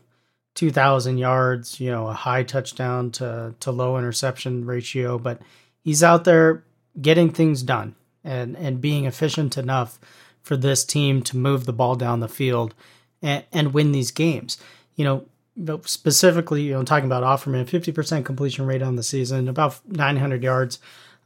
[0.56, 5.42] two thousand yards, you know, a high touchdown to to low interception ratio, but
[5.82, 6.64] he's out there
[7.02, 10.00] getting things done and and being efficient enough
[10.44, 12.76] for this team to move the ball down the field
[13.22, 14.58] and, and win these games.
[14.96, 15.26] You know,
[15.86, 20.80] specifically, you know, talking about Offerman, 50% completion rate on the season, about 900 yards,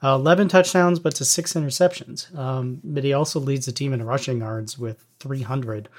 [0.04, 2.36] uh, 11 touchdowns, but to six interceptions.
[2.38, 5.90] Um, but he also leads the team in rushing yards with 300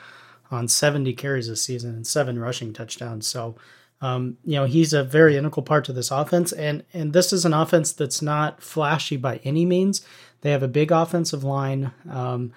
[0.50, 3.26] on 70 carries this season and seven rushing touchdowns.
[3.26, 3.57] So,
[4.00, 6.52] um, you know, he's a very integral part to this offense.
[6.52, 10.07] And, and this is an offense that's not flashy by any means.
[10.42, 12.52] They have a big offensive line um,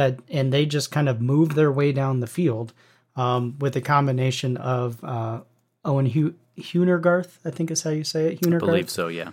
[0.00, 2.72] that, and they just kind of move their way down the field
[3.16, 5.40] um, with a combination of uh,
[5.84, 8.40] Owen Hu- Hunergarth, I think is how you say it.
[8.40, 8.62] Hunergarth.
[8.62, 9.32] I believe so, yeah.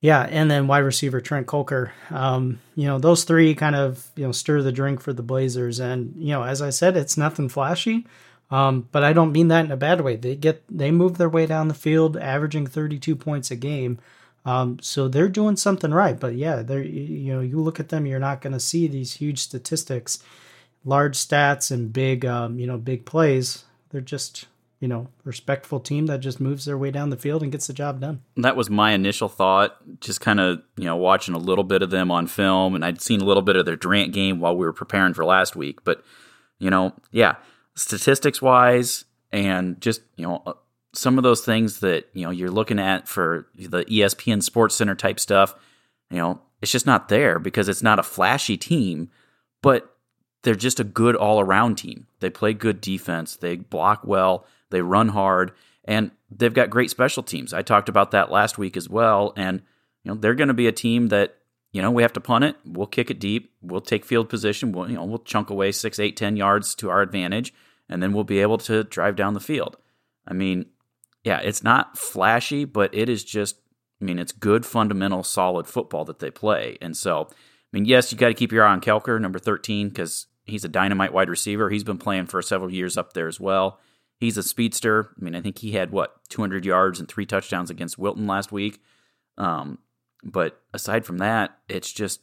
[0.00, 1.90] Yeah, and then wide receiver Trent Kelker.
[2.10, 5.78] Um, you know, those three kind of you know stir the drink for the Blazers,
[5.78, 8.06] and you know, as I said, it's nothing flashy,
[8.50, 10.16] um, but I don't mean that in a bad way.
[10.16, 13.98] They get they move their way down the field, averaging 32 points a game,
[14.44, 16.18] um, so they're doing something right.
[16.18, 19.14] But yeah, they're you know you look at them, you're not going to see these
[19.14, 20.22] huge statistics,
[20.84, 23.64] large stats, and big um, you know big plays.
[23.90, 24.46] They're just
[24.82, 27.72] you know, respectful team that just moves their way down the field and gets the
[27.72, 28.20] job done.
[28.36, 31.90] That was my initial thought, just kind of, you know, watching a little bit of
[31.90, 32.74] them on film.
[32.74, 35.24] And I'd seen a little bit of their Durant game while we were preparing for
[35.24, 35.84] last week.
[35.84, 36.02] But,
[36.58, 37.36] you know, yeah,
[37.76, 40.58] statistics wise, and just, you know,
[40.92, 44.94] some of those things that, you know, you're looking at for the ESPN Sports Center
[44.94, 45.54] type stuff,
[46.10, 49.10] you know, it's just not there because it's not a flashy team,
[49.62, 49.96] but
[50.42, 52.06] they're just a good all around team.
[52.20, 55.52] They play good defense, they block well they run hard,
[55.84, 57.54] and they've got great special teams.
[57.54, 59.62] I talked about that last week as well, and
[60.02, 61.36] you know they're going to be a team that
[61.70, 62.56] you know we have to punt it.
[62.64, 63.52] We'll kick it deep.
[63.62, 64.72] We'll take field position.
[64.72, 67.54] We'll you know we'll chunk away six, eight, ten yards to our advantage,
[67.88, 69.76] and then we'll be able to drive down the field.
[70.26, 70.66] I mean,
[71.24, 73.56] yeah, it's not flashy, but it is just.
[74.00, 77.28] I mean, it's good, fundamental, solid football that they play, and so.
[77.30, 80.62] I mean, yes, you got to keep your eye on Kelker, number 13, because he's
[80.62, 81.70] a dynamite wide receiver.
[81.70, 83.80] He's been playing for several years up there as well.
[84.18, 85.10] He's a speedster.
[85.18, 88.52] I mean, I think he had what 200 yards and three touchdowns against Wilton last
[88.52, 88.80] week.
[89.38, 89.78] Um,
[90.22, 92.20] but aside from that, it's just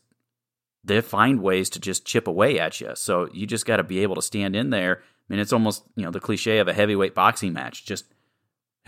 [0.84, 2.92] they find ways to just chip away at you.
[2.96, 5.00] So you just got to be able to stand in there.
[5.02, 7.86] I mean, it's almost you know the cliche of a heavyweight boxing match.
[7.86, 8.06] Just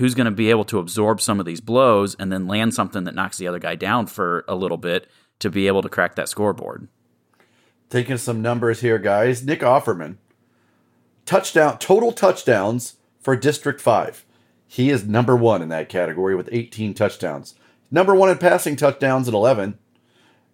[0.02, 3.04] who's going to be able to absorb some of these blows and then land something
[3.04, 6.16] that knocks the other guy down for a little bit to be able to crack
[6.16, 6.88] that scoreboard.
[7.88, 9.46] Taking some numbers here, guys.
[9.46, 10.18] Nick Offerman,
[11.28, 14.26] touchdown total touchdowns for District 5.
[14.66, 17.54] He is number one in that category with 18 touchdowns.
[17.92, 19.78] Number one in passing touchdowns at 11.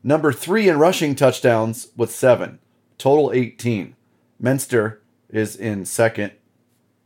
[0.03, 2.59] Number three in rushing touchdowns with seven.
[2.97, 3.95] Total 18.
[4.43, 4.97] Menster
[5.29, 6.33] is in second,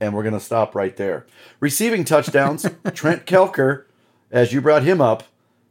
[0.01, 1.27] and we're going to stop right there.
[1.59, 3.85] Receiving touchdowns, Trent Kelker,
[4.31, 5.23] as you brought him up,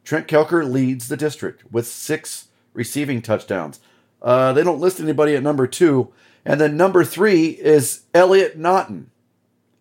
[0.05, 3.81] Trent Kelker leads the district with six receiving touchdowns.
[4.23, 6.13] Uh, they don't list anybody at number two.
[6.45, 9.11] And then number three is Elliot Naughton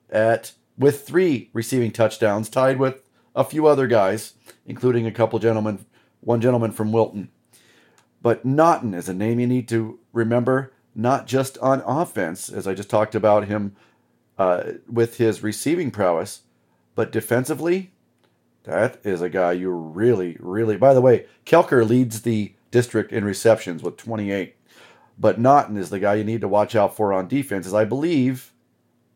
[0.10, 3.04] at with three receiving touchdowns, tied with
[3.36, 4.34] a few other guys,
[4.66, 5.86] including a couple gentlemen,
[6.22, 7.30] one gentleman from Wilton.
[8.22, 12.74] But Naughton is a name you need to remember, not just on offense, as I
[12.74, 13.76] just talked about him
[14.40, 16.42] uh, with his receiving prowess,
[16.96, 17.92] but defensively.
[18.64, 20.78] That is a guy you really, really.
[20.78, 24.56] By the way, Kelker leads the district in receptions with 28,
[25.18, 27.86] but Naughton is the guy you need to watch out for on defense, as I
[27.86, 28.54] believe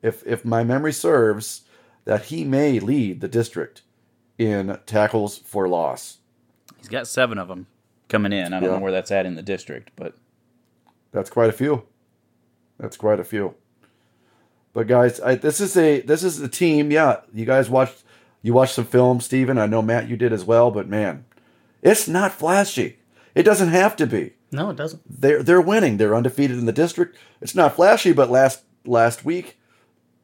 [0.01, 1.61] if if my memory serves,
[2.05, 3.81] that he may lead the district
[4.37, 6.17] in tackles for loss.
[6.77, 7.67] He's got seven of them
[8.09, 8.53] coming in.
[8.53, 8.75] I don't yeah.
[8.75, 10.17] know where that's at in the district, but
[11.11, 11.83] that's quite a few.
[12.77, 13.55] That's quite a few.
[14.73, 16.91] But guys, I, this is a this is a team.
[16.91, 18.03] Yeah, you guys watched
[18.41, 19.57] you watched some film, Steven.
[19.57, 20.71] I know Matt, you did as well.
[20.71, 21.25] But man,
[21.81, 22.97] it's not flashy.
[23.35, 24.33] It doesn't have to be.
[24.51, 25.01] No, it doesn't.
[25.07, 25.97] They're they're winning.
[25.97, 27.17] They're undefeated in the district.
[27.39, 29.57] It's not flashy, but last last week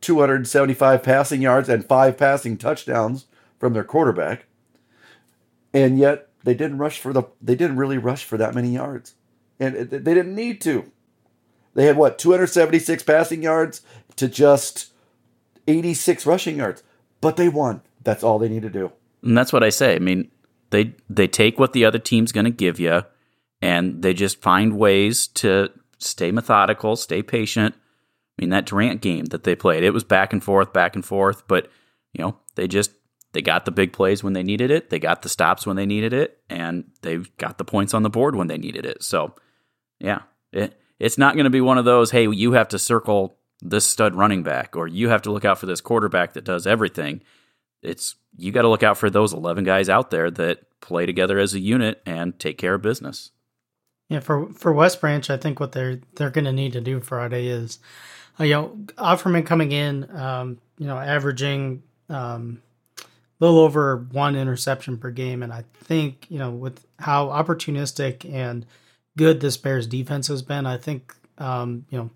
[0.01, 3.25] 275 passing yards and five passing touchdowns
[3.59, 4.45] from their quarterback.
[5.73, 9.15] And yet they didn't rush for the they didn't really rush for that many yards.
[9.59, 10.91] And they didn't need to.
[11.75, 13.81] They had what 276 passing yards
[14.19, 14.91] to just
[15.67, 16.84] 86 rushing yards.
[17.21, 17.82] But they won.
[18.03, 18.91] That's all they need to do.
[19.23, 19.95] And that's what I say.
[19.95, 20.32] I mean,
[20.69, 23.01] they they take what the other team's going to give you
[23.62, 27.75] and they just find ways to stay methodical, stay patient,
[28.39, 31.03] I mean, that Durant game that they played, it was back and forth, back and
[31.03, 31.69] forth, but
[32.13, 32.91] you know, they just
[33.34, 35.86] they got the big plays when they needed it, they got the stops when they
[35.86, 39.03] needed it, and they got the points on the board when they needed it.
[39.03, 39.36] So,
[39.99, 40.21] yeah,
[40.53, 43.86] it it's not going to be one of those, hey, you have to circle this
[43.86, 47.22] stud running back or you have to look out for this quarterback that does everything.
[47.82, 51.39] It's you got to look out for those 11 guys out there that play together
[51.39, 53.32] as a unit and take care of business.
[54.10, 57.00] Yeah, for for West Branch, I think what they're they're going to need to do
[57.00, 57.78] Friday is,
[58.39, 62.60] uh, you know, Offerman coming in, um, you know, averaging um,
[63.00, 63.06] a
[63.39, 68.65] little over one interception per game, and I think you know with how opportunistic and
[69.15, 72.10] good this Bears defense has been, I think um, you know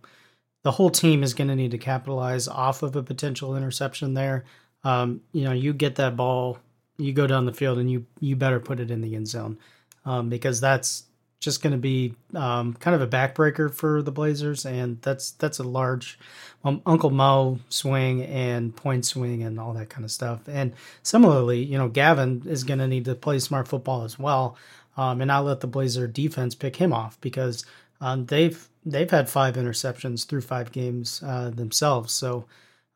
[0.64, 4.46] the whole team is going to need to capitalize off of a potential interception there.
[4.84, 6.58] Um, you know, you get that ball,
[6.98, 9.58] you go down the field, and you you better put it in the end zone
[10.06, 11.04] um, because that's
[11.40, 15.60] just going to be um, kind of a backbreaker for the Blazers, and that's that's
[15.60, 16.18] a large
[16.64, 20.42] um, Uncle Mo swing and point swing and all that kind of stuff.
[20.48, 20.74] And
[21.04, 24.58] similarly, you know, Gavin is going to need to play smart football as well,
[24.96, 27.66] um, and not let the Blazer defense pick him off because
[28.00, 32.14] um, they've they've had five interceptions through five games uh, themselves.
[32.14, 32.46] So,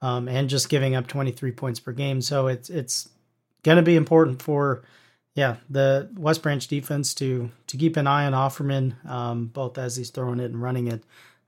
[0.01, 2.21] um, and just giving up 23 points per game.
[2.21, 3.09] So it's it's
[3.63, 4.83] going to be important for
[5.37, 9.95] yeah, the West Branch defense to to keep an eye on Offerman, um, both as
[9.95, 11.03] he's throwing it and running it,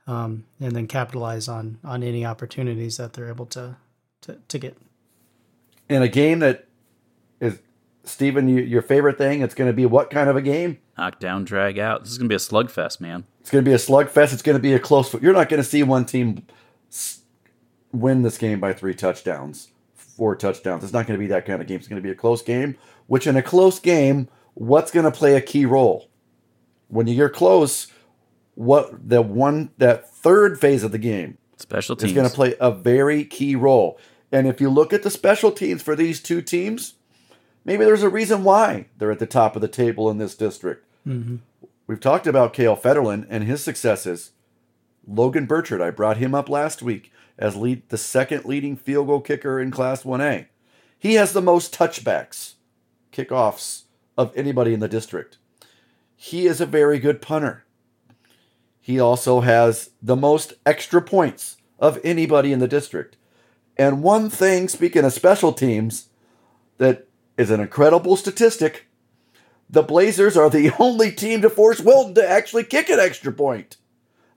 [0.06, 3.78] um, and then capitalize on on any opportunities that they're able to
[4.22, 4.78] to, to get.
[5.90, 6.68] In a game that
[7.40, 7.60] is
[8.04, 10.78] Stephen, you, your favorite thing, it's going to be what kind of a game?
[10.96, 12.04] Knock down, drag out.
[12.04, 13.24] This is going to be a slugfest, man.
[13.50, 14.34] It's going to be a slugfest.
[14.34, 15.14] It's going to be a close.
[15.16, 16.46] You're not going to see one team
[17.92, 20.84] win this game by three touchdowns, four touchdowns.
[20.84, 21.78] It's not going to be that kind of game.
[21.78, 22.78] It's going to be a close game
[23.10, 26.10] which in a close game, what's going to play a key role?
[26.88, 27.88] When you're close,
[28.54, 32.56] what the one that third phase of the game special teams is going to play
[32.62, 34.00] a very key role.
[34.32, 36.94] And if you look at the special teams for these two teams,
[37.66, 40.86] maybe there's a reason why they're at the top of the table in this district.
[41.08, 41.38] Mm-hmm.
[41.90, 44.34] We've talked about Kale Federlin and his successes.
[45.08, 49.22] Logan Burchard, I brought him up last week as lead the second leading field goal
[49.22, 50.46] kicker in Class 1A.
[51.00, 52.54] He has the most touchbacks
[53.12, 55.40] kickoffs of anybody in the district.
[56.16, 57.66] He is a very good punter.
[58.80, 63.18] He also has the most extra points of anybody in the district.
[63.78, 66.10] And one thing, speaking of special teams,
[66.78, 68.89] that is an incredible statistic
[69.70, 73.78] the Blazers are the only team to force Wilton to actually kick an extra point.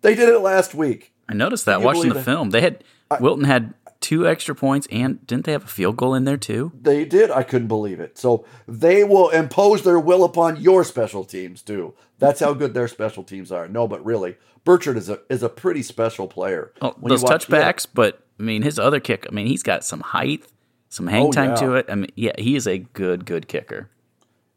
[0.02, 1.12] They did it last week.
[1.28, 2.50] I noticed that watching the film.
[2.50, 2.84] They had
[3.20, 6.72] Wilton had two extra points and didn't they have a field goal in there too?
[6.78, 7.30] They did.
[7.30, 8.18] I couldn't believe it.
[8.18, 11.94] So they will impose their will upon your special teams too.
[12.18, 13.68] That's how good their special teams are.
[13.68, 16.72] No, but really, Burchard is a is a pretty special player.
[16.82, 17.92] Oh, those watch, touchbacks, yeah.
[17.94, 19.26] but I mean his other kick.
[19.30, 20.44] I mean he's got some height,
[20.88, 21.56] some hang oh, time yeah.
[21.56, 21.86] to it.
[21.88, 23.88] I mean, yeah, he is a good good kicker.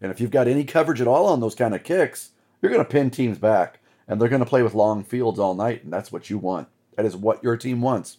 [0.05, 2.29] And if you've got any coverage at all on those kind of kicks,
[2.61, 5.55] you're going to pin teams back, and they're going to play with long fields all
[5.55, 6.67] night, and that's what you want.
[6.95, 8.17] That is what your team wants.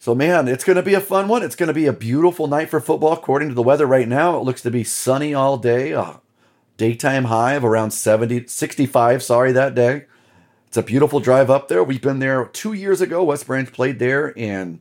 [0.00, 1.44] So, man, it's going to be a fun one.
[1.44, 3.12] It's going to be a beautiful night for football.
[3.12, 5.92] According to the weather right now, it looks to be sunny all day.
[5.92, 6.20] A
[6.76, 10.06] daytime high of around 70, 65, sorry, that day.
[10.66, 11.84] It's a beautiful drive up there.
[11.84, 13.22] We've been there two years ago.
[13.22, 14.80] West Branch played there and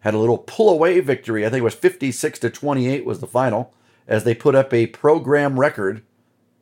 [0.00, 1.46] had a little pull away victory.
[1.46, 3.72] I think it was 56 to 28 was the final
[4.06, 6.02] as they put up a program record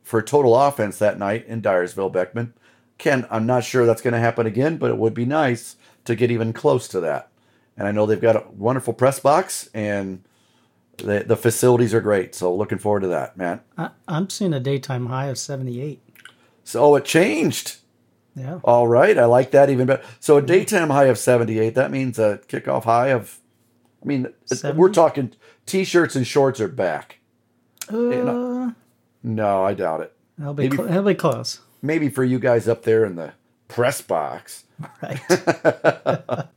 [0.03, 2.55] for total offense that night in Dyersville Beckman.
[2.99, 6.15] Ken, I'm not sure that's going to happen again, but it would be nice to
[6.15, 7.31] get even close to that
[7.77, 10.25] and I know they've got a wonderful press box and
[10.99, 12.35] the the facilities are great.
[12.35, 13.65] So looking forward to that, Matt.
[13.77, 16.01] I, am seeing a daytime high of 78.
[16.63, 17.77] So oh, it changed.
[18.37, 18.59] Yeah.
[18.65, 20.03] All right, I like that even better.
[20.19, 21.75] So a daytime high of 78.
[21.75, 23.41] That means a kickoff high of.
[24.03, 24.79] I mean, 70?
[24.79, 25.33] we're talking
[25.65, 27.21] t-shirts and shorts are back.
[27.89, 28.73] Uh,
[29.23, 30.13] no, I doubt it.
[30.39, 31.61] It'll be maybe, cl- be close.
[31.83, 33.33] Maybe for you guys up there in the
[33.69, 34.65] press box.
[35.03, 35.21] Right.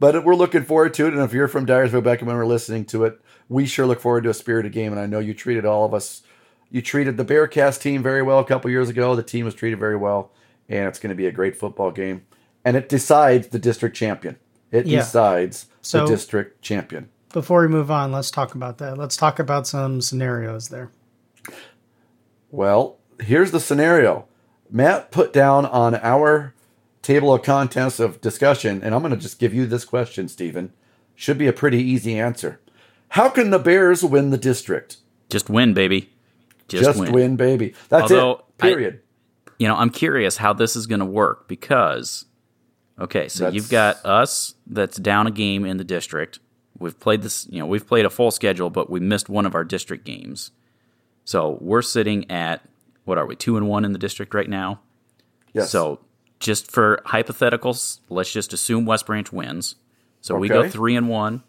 [0.00, 1.12] But we're looking forward to it.
[1.12, 3.20] And if you're from Dyersville Beckman when we're listening to it,
[3.50, 4.92] we sure look forward to a spirited game.
[4.92, 6.22] And I know you treated all of us,
[6.70, 9.14] you treated the Bearcast team very well a couple years ago.
[9.14, 10.32] The team was treated very well.
[10.70, 12.24] And it's going to be a great football game.
[12.64, 14.38] And it decides the district champion.
[14.72, 15.00] It yeah.
[15.00, 17.10] decides so, the district champion.
[17.32, 18.98] Before we move on, let's talk about that.
[18.98, 20.90] Let's talk about some scenarios there.
[22.50, 24.26] Well, here's the scenario.
[24.68, 26.54] Matt put down on our
[27.02, 30.72] table of contents of discussion, and I'm going to just give you this question, Stephen.
[31.14, 32.60] Should be a pretty easy answer.
[33.10, 34.96] How can the Bears win the district?
[35.28, 36.10] Just win, baby.
[36.68, 37.12] Just, just win.
[37.12, 37.36] win.
[37.36, 37.74] baby.
[37.88, 38.58] That's Although, it.
[38.58, 39.00] Period.
[39.46, 42.24] I, you know, I'm curious how this is going to work because
[43.00, 46.38] Okay, so That's- you've got us that's down a game in the district.
[46.80, 49.54] We've played this, you know, we've played a full schedule, but we missed one of
[49.54, 50.50] our district games.
[51.24, 52.62] So we're sitting at
[53.04, 54.80] what are we, two and one in the district right now?
[55.52, 55.70] Yes.
[55.70, 56.00] So
[56.40, 59.76] just for hypotheticals, let's just assume West Branch wins.
[60.22, 61.42] So we go three and one.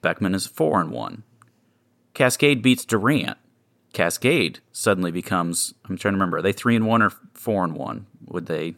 [0.00, 1.22] Beckman is four and one.
[2.14, 3.36] Cascade beats Durant.
[3.92, 7.74] Cascade suddenly becomes I'm trying to remember, are they three and one or four and
[7.74, 8.06] one?
[8.26, 8.76] Would they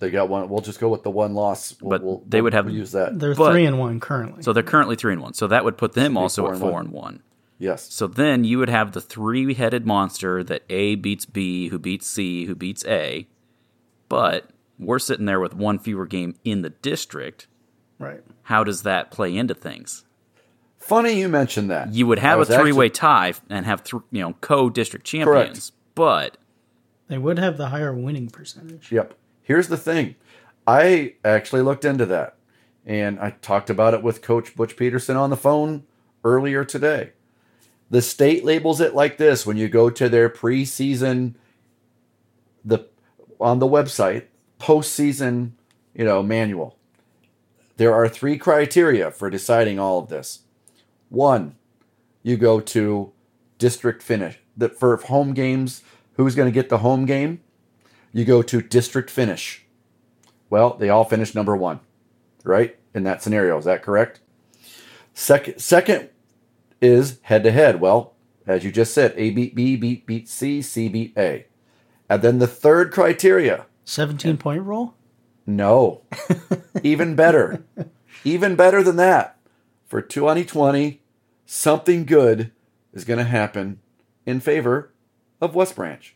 [0.00, 0.48] they got one.
[0.48, 1.74] We'll just go with the one loss.
[1.80, 3.18] We'll, But we'll- they would have we'll use that.
[3.18, 4.42] They're But- three and one currently.
[4.42, 5.34] so they're currently three and one.
[5.34, 6.84] So that would put them also four at and four one.
[6.86, 7.22] and one.
[7.58, 7.92] Yes.
[7.92, 12.06] So then you would have the three headed monster that A beats B, who beats
[12.06, 13.26] C, who beats A.
[14.08, 17.46] But we're sitting there with one fewer game in the district.
[17.98, 18.22] right.
[18.44, 20.04] How does that play into things?
[20.78, 21.92] Funny you mentioned that.
[21.92, 25.04] You would have a three way actually- tie and have th- you know co district
[25.04, 25.70] champions.
[25.70, 25.72] Correct.
[25.96, 26.36] But
[27.08, 28.92] They would have the higher winning percentage.
[28.92, 29.14] Yep.
[29.48, 30.14] Here's the thing.
[30.66, 32.36] I actually looked into that
[32.84, 35.84] and I talked about it with Coach Butch Peterson on the phone
[36.22, 37.12] earlier today.
[37.88, 41.34] The state labels it like this when you go to their preseason
[42.62, 42.90] the
[43.40, 44.24] on the website
[44.60, 45.52] postseason,
[45.94, 46.76] you know, manual.
[47.78, 50.40] There are three criteria for deciding all of this.
[51.08, 51.56] One,
[52.22, 53.12] you go to
[53.56, 54.40] district finish.
[54.58, 55.82] That for home games,
[56.16, 57.40] who's going to get the home game?
[58.12, 59.64] You go to district finish.
[60.50, 61.80] Well, they all finished number one,
[62.44, 62.76] right?
[62.94, 64.20] In that scenario, is that correct?
[65.12, 66.10] Second, second
[66.80, 67.80] is head to head.
[67.80, 68.14] Well,
[68.46, 71.46] as you just said, A beat B, beat beat C, C beat A,
[72.08, 73.66] and then the third criteria.
[73.84, 74.94] 17 point rule.
[75.46, 76.02] No,
[76.82, 77.64] even better,
[78.24, 79.38] even better than that.
[79.86, 81.00] For 2020,
[81.46, 82.52] something good
[82.92, 83.80] is going to happen
[84.26, 84.92] in favor
[85.40, 86.14] of West Branch.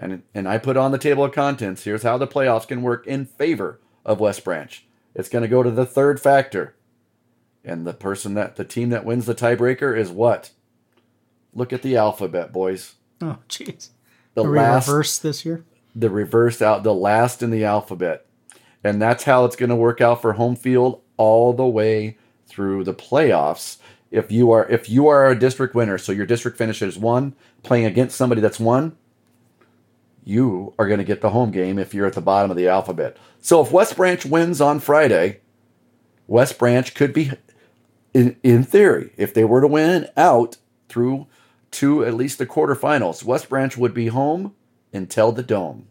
[0.00, 3.06] And, and I put on the table of contents here's how the playoffs can work
[3.06, 4.84] in favor of West Branch.
[5.14, 6.74] It's going to go to the third factor.
[7.62, 10.52] And the person that the team that wins the tiebreaker is what?
[11.52, 12.94] Look at the alphabet, boys.
[13.20, 13.90] Oh, jeez.
[14.34, 15.64] The last reverse this year?
[15.94, 18.26] the reverse out the last in the alphabet.
[18.82, 22.84] And that's how it's going to work out for home field all the way through
[22.84, 23.78] the playoffs.
[24.10, 27.84] If you are if you are a district winner, so your district finishes one, playing
[27.84, 28.96] against somebody that's one,
[30.24, 32.68] you are going to get the home game if you're at the bottom of the
[32.68, 33.16] alphabet.
[33.40, 35.40] So if West Branch wins on Friday,
[36.26, 37.32] West Branch could be
[38.12, 40.56] in, in theory, if they were to win out
[40.88, 41.26] through
[41.72, 44.54] to at least the quarterfinals, West Branch would be home
[44.92, 45.86] until the dome.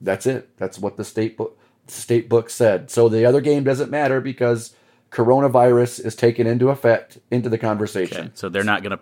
[0.00, 0.56] That's it.
[0.56, 2.90] That's what the state book state book said.
[2.90, 4.74] So the other game doesn't matter because
[5.10, 8.18] coronavirus is taken into effect into the conversation.
[8.18, 9.00] okay, so they're not gonna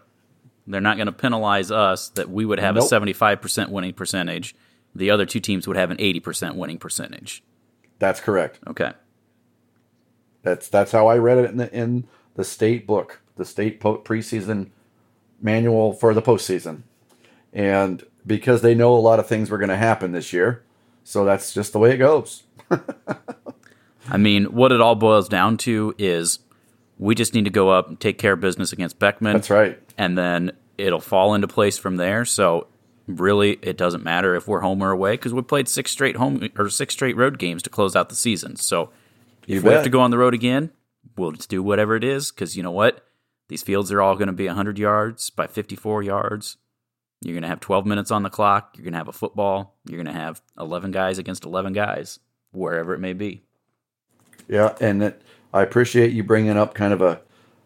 [0.66, 4.54] they're not gonna penalize us that we would have a seventy five percent winning percentage.
[4.94, 7.42] The other two teams would have an eighty percent winning percentage.
[7.98, 8.58] That's correct.
[8.66, 8.92] Okay.
[10.42, 13.98] That's that's how I read it in the in the state book, the state po-
[13.98, 14.70] preseason
[15.40, 16.82] manual for the postseason,
[17.52, 20.62] and because they know a lot of things were going to happen this year,
[21.04, 22.44] so that's just the way it goes.
[24.08, 26.40] I mean, what it all boils down to is
[27.03, 29.32] we just need to go up and take care of business against Beckman.
[29.32, 29.76] That's right.
[29.98, 32.24] And then it'll fall into place from there.
[32.24, 32.68] So
[33.09, 36.48] really, it doesn't matter if we're home or away because we played six straight home
[36.57, 38.55] or six straight road games to close out the season.
[38.55, 38.90] So
[39.46, 40.70] You if we have to go on the road again,
[41.16, 43.05] we'll just do whatever it is because you know what?
[43.48, 46.57] These fields are all going to be 100 yards by 54 yards.
[47.20, 48.74] You're going to have 12 minutes on the clock.
[48.76, 49.76] You're going to have a football.
[49.88, 52.20] You're going to have 11 guys against 11 guys,
[52.53, 53.42] wherever it may be.
[54.48, 55.22] Yeah, and it,
[55.53, 57.20] I appreciate you bringing up kind of a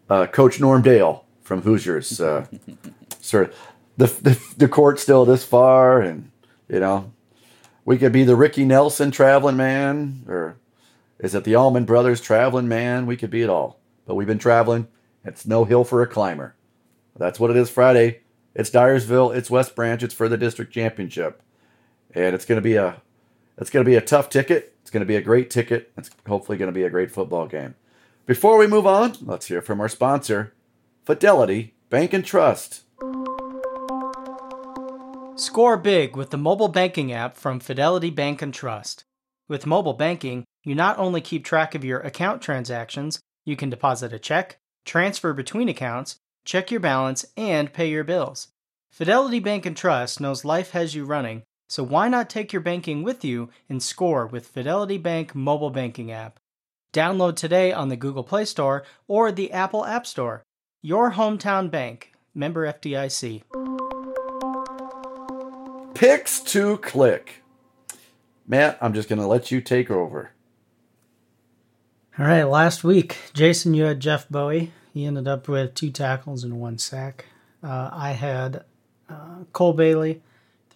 [0.09, 2.19] uh, Coach Norm Dale from Hoosiers.
[2.19, 2.45] Uh,
[3.21, 3.55] sort of
[3.97, 6.31] the, the the court still this far, and
[6.69, 7.11] you know
[7.85, 10.57] we could be the Ricky Nelson traveling man, or
[11.19, 13.05] is it the Allman Brothers traveling man?
[13.05, 14.87] We could be it all, but we've been traveling.
[15.23, 16.55] It's no hill for a climber.
[17.17, 18.21] That's what it is Friday.
[18.53, 19.35] It's Dyersville.
[19.35, 20.01] It's West Branch.
[20.03, 21.41] It's for the district championship,
[22.13, 23.01] and it's going to be a
[23.57, 24.76] it's going to be a tough ticket.
[24.87, 25.91] It's going to be a great ticket.
[25.97, 27.75] It's hopefully going to be a great football game.
[28.25, 30.53] Before we move on, let's hear from our sponsor,
[31.03, 32.83] Fidelity Bank and Trust.
[35.37, 39.03] Score big with the mobile banking app from Fidelity Bank and Trust.
[39.49, 44.13] With mobile banking, you not only keep track of your account transactions, you can deposit
[44.13, 46.15] a check, transfer between accounts,
[46.45, 48.47] check your balance, and pay your bills.
[48.89, 53.03] Fidelity Bank and Trust knows life has you running, so why not take your banking
[53.03, 56.39] with you and score with Fidelity Bank mobile banking app?
[56.93, 60.43] Download today on the Google Play Store or the Apple App Store.
[60.81, 63.43] Your hometown bank, member FDIC.
[65.93, 67.43] Picks to click.
[68.47, 70.31] Matt, I'm just going to let you take over.
[72.17, 74.71] All right, last week, Jason, you had Jeff Bowie.
[74.93, 77.25] He ended up with two tackles and one sack.
[77.61, 78.63] Uh, I had
[79.09, 80.21] uh, Cole Bailey,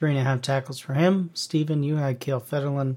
[0.01, 1.29] three and a half tackles for him.
[1.35, 2.95] Steven, you had Kale Federlin.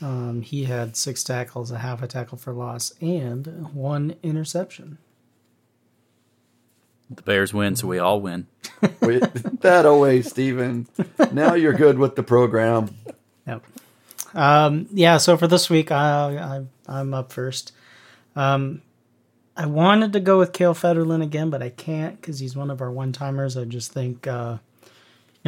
[0.00, 4.96] Um, he had six tackles, a half a tackle for loss, and one interception.
[7.10, 8.46] The Bears win, so we all win.
[9.02, 9.22] Wait,
[9.60, 10.88] that away, Steven.
[11.30, 12.96] Now you're good with the program.
[13.46, 13.62] Yep.
[14.32, 17.72] Um, yeah, so for this week, I, I, I'm up first.
[18.34, 18.80] Um,
[19.58, 22.80] I wanted to go with Kale Federlin again, but I can't because he's one of
[22.80, 23.58] our one timers.
[23.58, 24.73] I just think, uh, you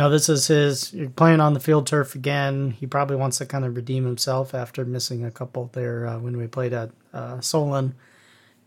[0.02, 2.70] know, this is his playing on the field turf again.
[2.72, 6.36] He probably wants to kind of redeem himself after missing a couple there uh, when
[6.36, 7.94] we played at uh, Solon.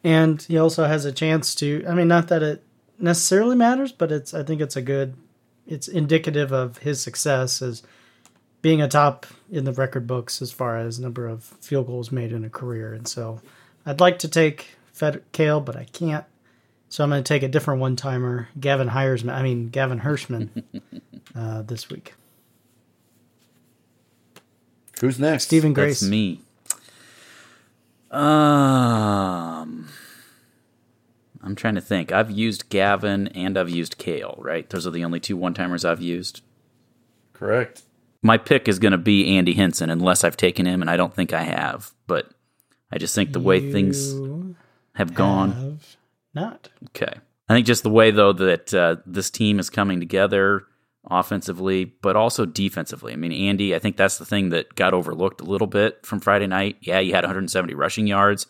[0.04, 2.64] And he also has a chance to, I mean, not that it
[2.98, 5.16] necessarily matters, but it's, I think it's a good,
[5.68, 7.84] it's indicative of his success as
[8.62, 12.32] being a top in the record books as far as number of field goals made
[12.32, 12.94] in a career.
[12.94, 13.42] And so
[13.86, 16.26] I'd like to take Fed Kale, but I can't.
[16.90, 19.32] So I'm going to take a different one timer, Gavin Hiersman.
[19.32, 20.64] I mean Gavin Hirschman,
[21.36, 22.16] uh, this week.
[25.00, 25.46] Who's next?
[25.46, 26.02] Stephen Grace.
[26.02, 26.42] That's me.
[28.12, 29.88] Um,
[31.44, 32.12] I'm trying to think.
[32.12, 34.36] I've used Gavin and I've used Kale.
[34.40, 36.42] Right, those are the only two one timers I've used.
[37.34, 37.84] Correct.
[38.22, 41.14] My pick is going to be Andy Henson, unless I've taken him, and I don't
[41.14, 41.92] think I have.
[42.06, 42.32] But
[42.92, 44.12] I just think the way things
[44.96, 45.52] have gone.
[45.54, 45.99] have
[46.34, 46.70] not.
[46.90, 47.14] Okay.
[47.48, 50.66] I think just the way though that uh, this team is coming together
[51.10, 53.14] offensively, but also defensively.
[53.14, 56.20] I mean, Andy, I think that's the thing that got overlooked a little bit from
[56.20, 56.78] Friday night.
[56.82, 58.46] Yeah, he had 170 rushing yards,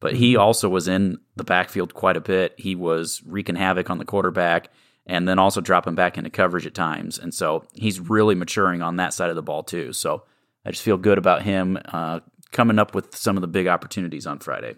[0.00, 2.54] but he also was in the backfield quite a bit.
[2.56, 4.70] He was wreaking havoc on the quarterback
[5.06, 7.18] and then also dropping back into coverage at times.
[7.18, 9.92] And so he's really maturing on that side of the ball too.
[9.92, 10.24] So
[10.64, 12.20] I just feel good about him uh,
[12.52, 14.76] coming up with some of the big opportunities on Friday.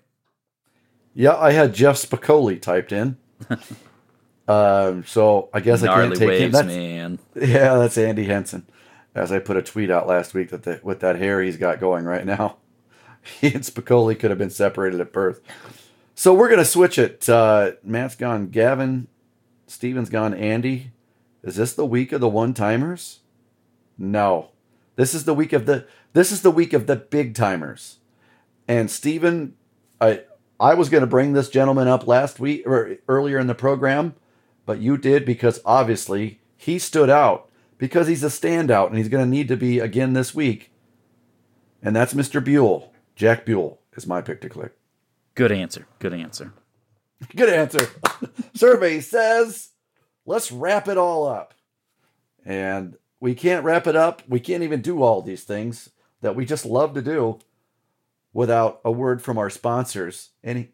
[1.15, 3.17] Yeah, I had Jeff Spicoli typed in.
[4.49, 6.29] um, so I guess I can't take him.
[6.29, 7.19] waves, That's, man.
[7.35, 8.67] yeah, that's Andy Henson.
[9.15, 11.81] As I put a tweet out last week that the, with that hair he's got
[11.81, 12.59] going right now,
[13.41, 15.41] he and Spicoli could have been separated at birth.
[16.15, 17.29] So we're gonna switch it.
[17.29, 18.49] Uh, Matt's gone.
[18.49, 19.09] Gavin,
[19.67, 20.35] Steven's gone.
[20.35, 20.93] Andy,
[21.43, 23.21] is this the week of the one timers?
[23.99, 24.51] No,
[24.97, 25.87] this is the week of the.
[26.13, 27.99] This is the week of the big timers.
[28.69, 29.55] And Steven,
[30.01, 30.23] I
[30.61, 34.15] I was going to bring this gentleman up last week or earlier in the program,
[34.67, 37.49] but you did because obviously he stood out
[37.79, 40.71] because he's a standout and he's going to need to be again this week.
[41.83, 42.45] And that's Mr.
[42.45, 42.93] Buell.
[43.17, 44.77] Jack Buell is my pick to click.
[45.35, 45.87] Good answer.
[45.99, 46.53] Good answer.
[47.37, 47.89] Good answer.
[48.55, 49.71] Survey says,
[50.27, 51.55] let's wrap it all up.
[52.45, 54.23] And we can't wrap it up.
[54.29, 55.89] We can't even do all these things
[56.21, 57.39] that we just love to do
[58.33, 60.31] without a word from our sponsors.
[60.43, 60.71] Any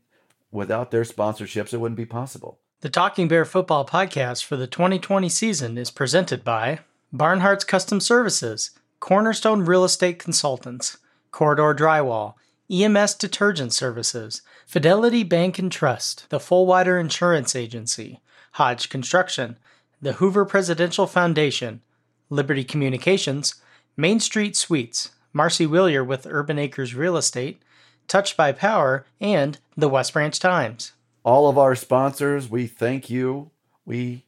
[0.51, 2.59] without their sponsorships, it wouldn't be possible.
[2.81, 6.81] The Talking Bear Football Podcast for the 2020 season is presented by
[7.13, 10.99] Barnhart's Custom Services, Cornerstone Real Estate Consultants,
[11.31, 12.35] Corridor Drywall,
[12.71, 18.21] EMS Detergent Services, Fidelity Bank and Trust, the Fullwider Insurance Agency,
[18.53, 19.57] Hodge Construction,
[20.03, 21.81] the Hoover Presidential Foundation,
[22.29, 23.55] Liberty Communications,
[23.97, 27.61] Main Street Suites, Marcy Willier with Urban Acres Real Estate,
[28.09, 30.93] Touched by Power, and the West Branch Times.
[31.25, 33.51] All of our sponsors, we thank you.
[33.85, 34.25] We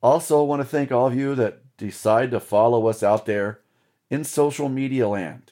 [0.00, 3.62] also want to thank all of you that decide to follow us out there
[4.10, 5.50] in social media land.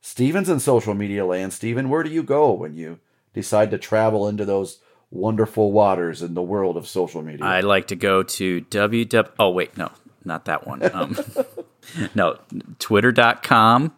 [0.00, 1.52] Steven's in social media land.
[1.52, 3.00] Steven, where do you go when you
[3.34, 4.78] decide to travel into those
[5.10, 7.44] wonderful waters in the world of social media?
[7.44, 9.30] I like to go to www.
[9.38, 9.90] Oh, wait, no,
[10.24, 10.82] not that one.
[10.94, 11.18] Um,
[12.14, 12.38] no,
[12.78, 13.92] twitter.com.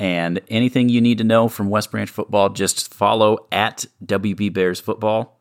[0.00, 4.80] And anything you need to know from West Branch football, just follow at WB Bears
[4.80, 5.38] football.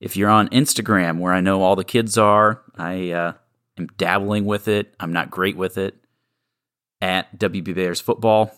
[0.00, 3.32] If you're on Instagram, where I know all the kids are, I uh,
[3.76, 4.94] am dabbling with it.
[5.00, 5.96] I'm not great with it.
[7.00, 8.54] At WB Bears football.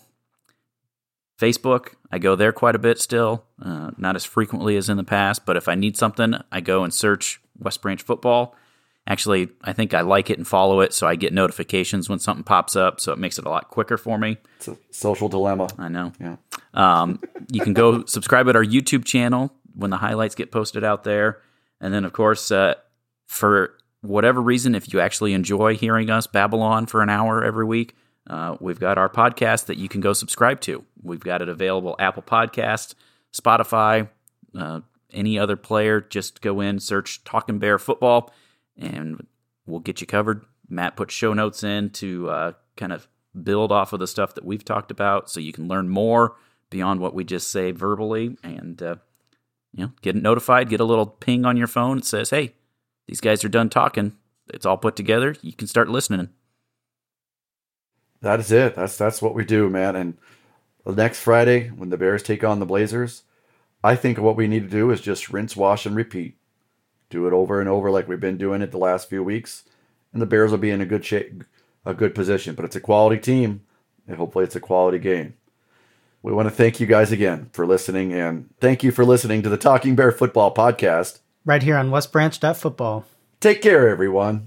[1.41, 5.03] Facebook, I go there quite a bit still, uh, not as frequently as in the
[5.03, 5.43] past.
[5.43, 8.55] But if I need something, I go and search West Branch football.
[9.07, 12.43] Actually, I think I like it and follow it, so I get notifications when something
[12.43, 14.37] pops up, so it makes it a lot quicker for me.
[14.57, 15.67] it's a social dilemma.
[15.77, 16.11] I know.
[16.19, 16.37] Yeah.
[16.73, 21.03] Um, you can go subscribe at our YouTube channel when the highlights get posted out
[21.03, 21.39] there.
[21.79, 22.75] And then, of course, uh,
[23.27, 27.65] for whatever reason, if you actually enjoy hearing us babble on for an hour every
[27.65, 27.95] week,
[28.27, 30.83] uh, we've got our podcast that you can go subscribe to.
[31.03, 32.95] We've got it available Apple Podcast,
[33.33, 34.09] Spotify,
[34.57, 34.81] uh,
[35.13, 36.01] any other player.
[36.01, 38.33] Just go in, search Talking Bear Football,
[38.77, 39.25] and
[39.65, 40.45] we'll get you covered.
[40.69, 43.07] Matt put show notes in to uh, kind of
[43.43, 46.35] build off of the stuff that we've talked about so you can learn more
[46.69, 48.37] beyond what we just say verbally.
[48.43, 48.95] And uh,
[49.73, 52.53] you know get notified get a little ping on your phone that says hey
[53.07, 54.15] these guys are done talking.
[54.51, 55.35] It's all put together.
[55.41, 56.29] You can start listening.
[58.21, 58.75] That is it.
[58.75, 59.95] That's that's what we do man.
[59.95, 60.17] And
[60.93, 63.23] next friday when the bears take on the blazers
[63.83, 66.37] i think what we need to do is just rinse wash and repeat
[67.09, 69.63] do it over and over like we've been doing it the last few weeks
[70.13, 71.43] and the bears will be in a good shape
[71.85, 73.61] a good position but it's a quality team
[74.07, 75.35] and hopefully it's a quality game
[76.25, 79.49] we want to thank you guys again for listening and thank you for listening to
[79.49, 81.19] the Talking Bear Football Podcast.
[81.45, 83.05] Right here on West Branch Football.
[83.39, 84.43] Take care, everyone.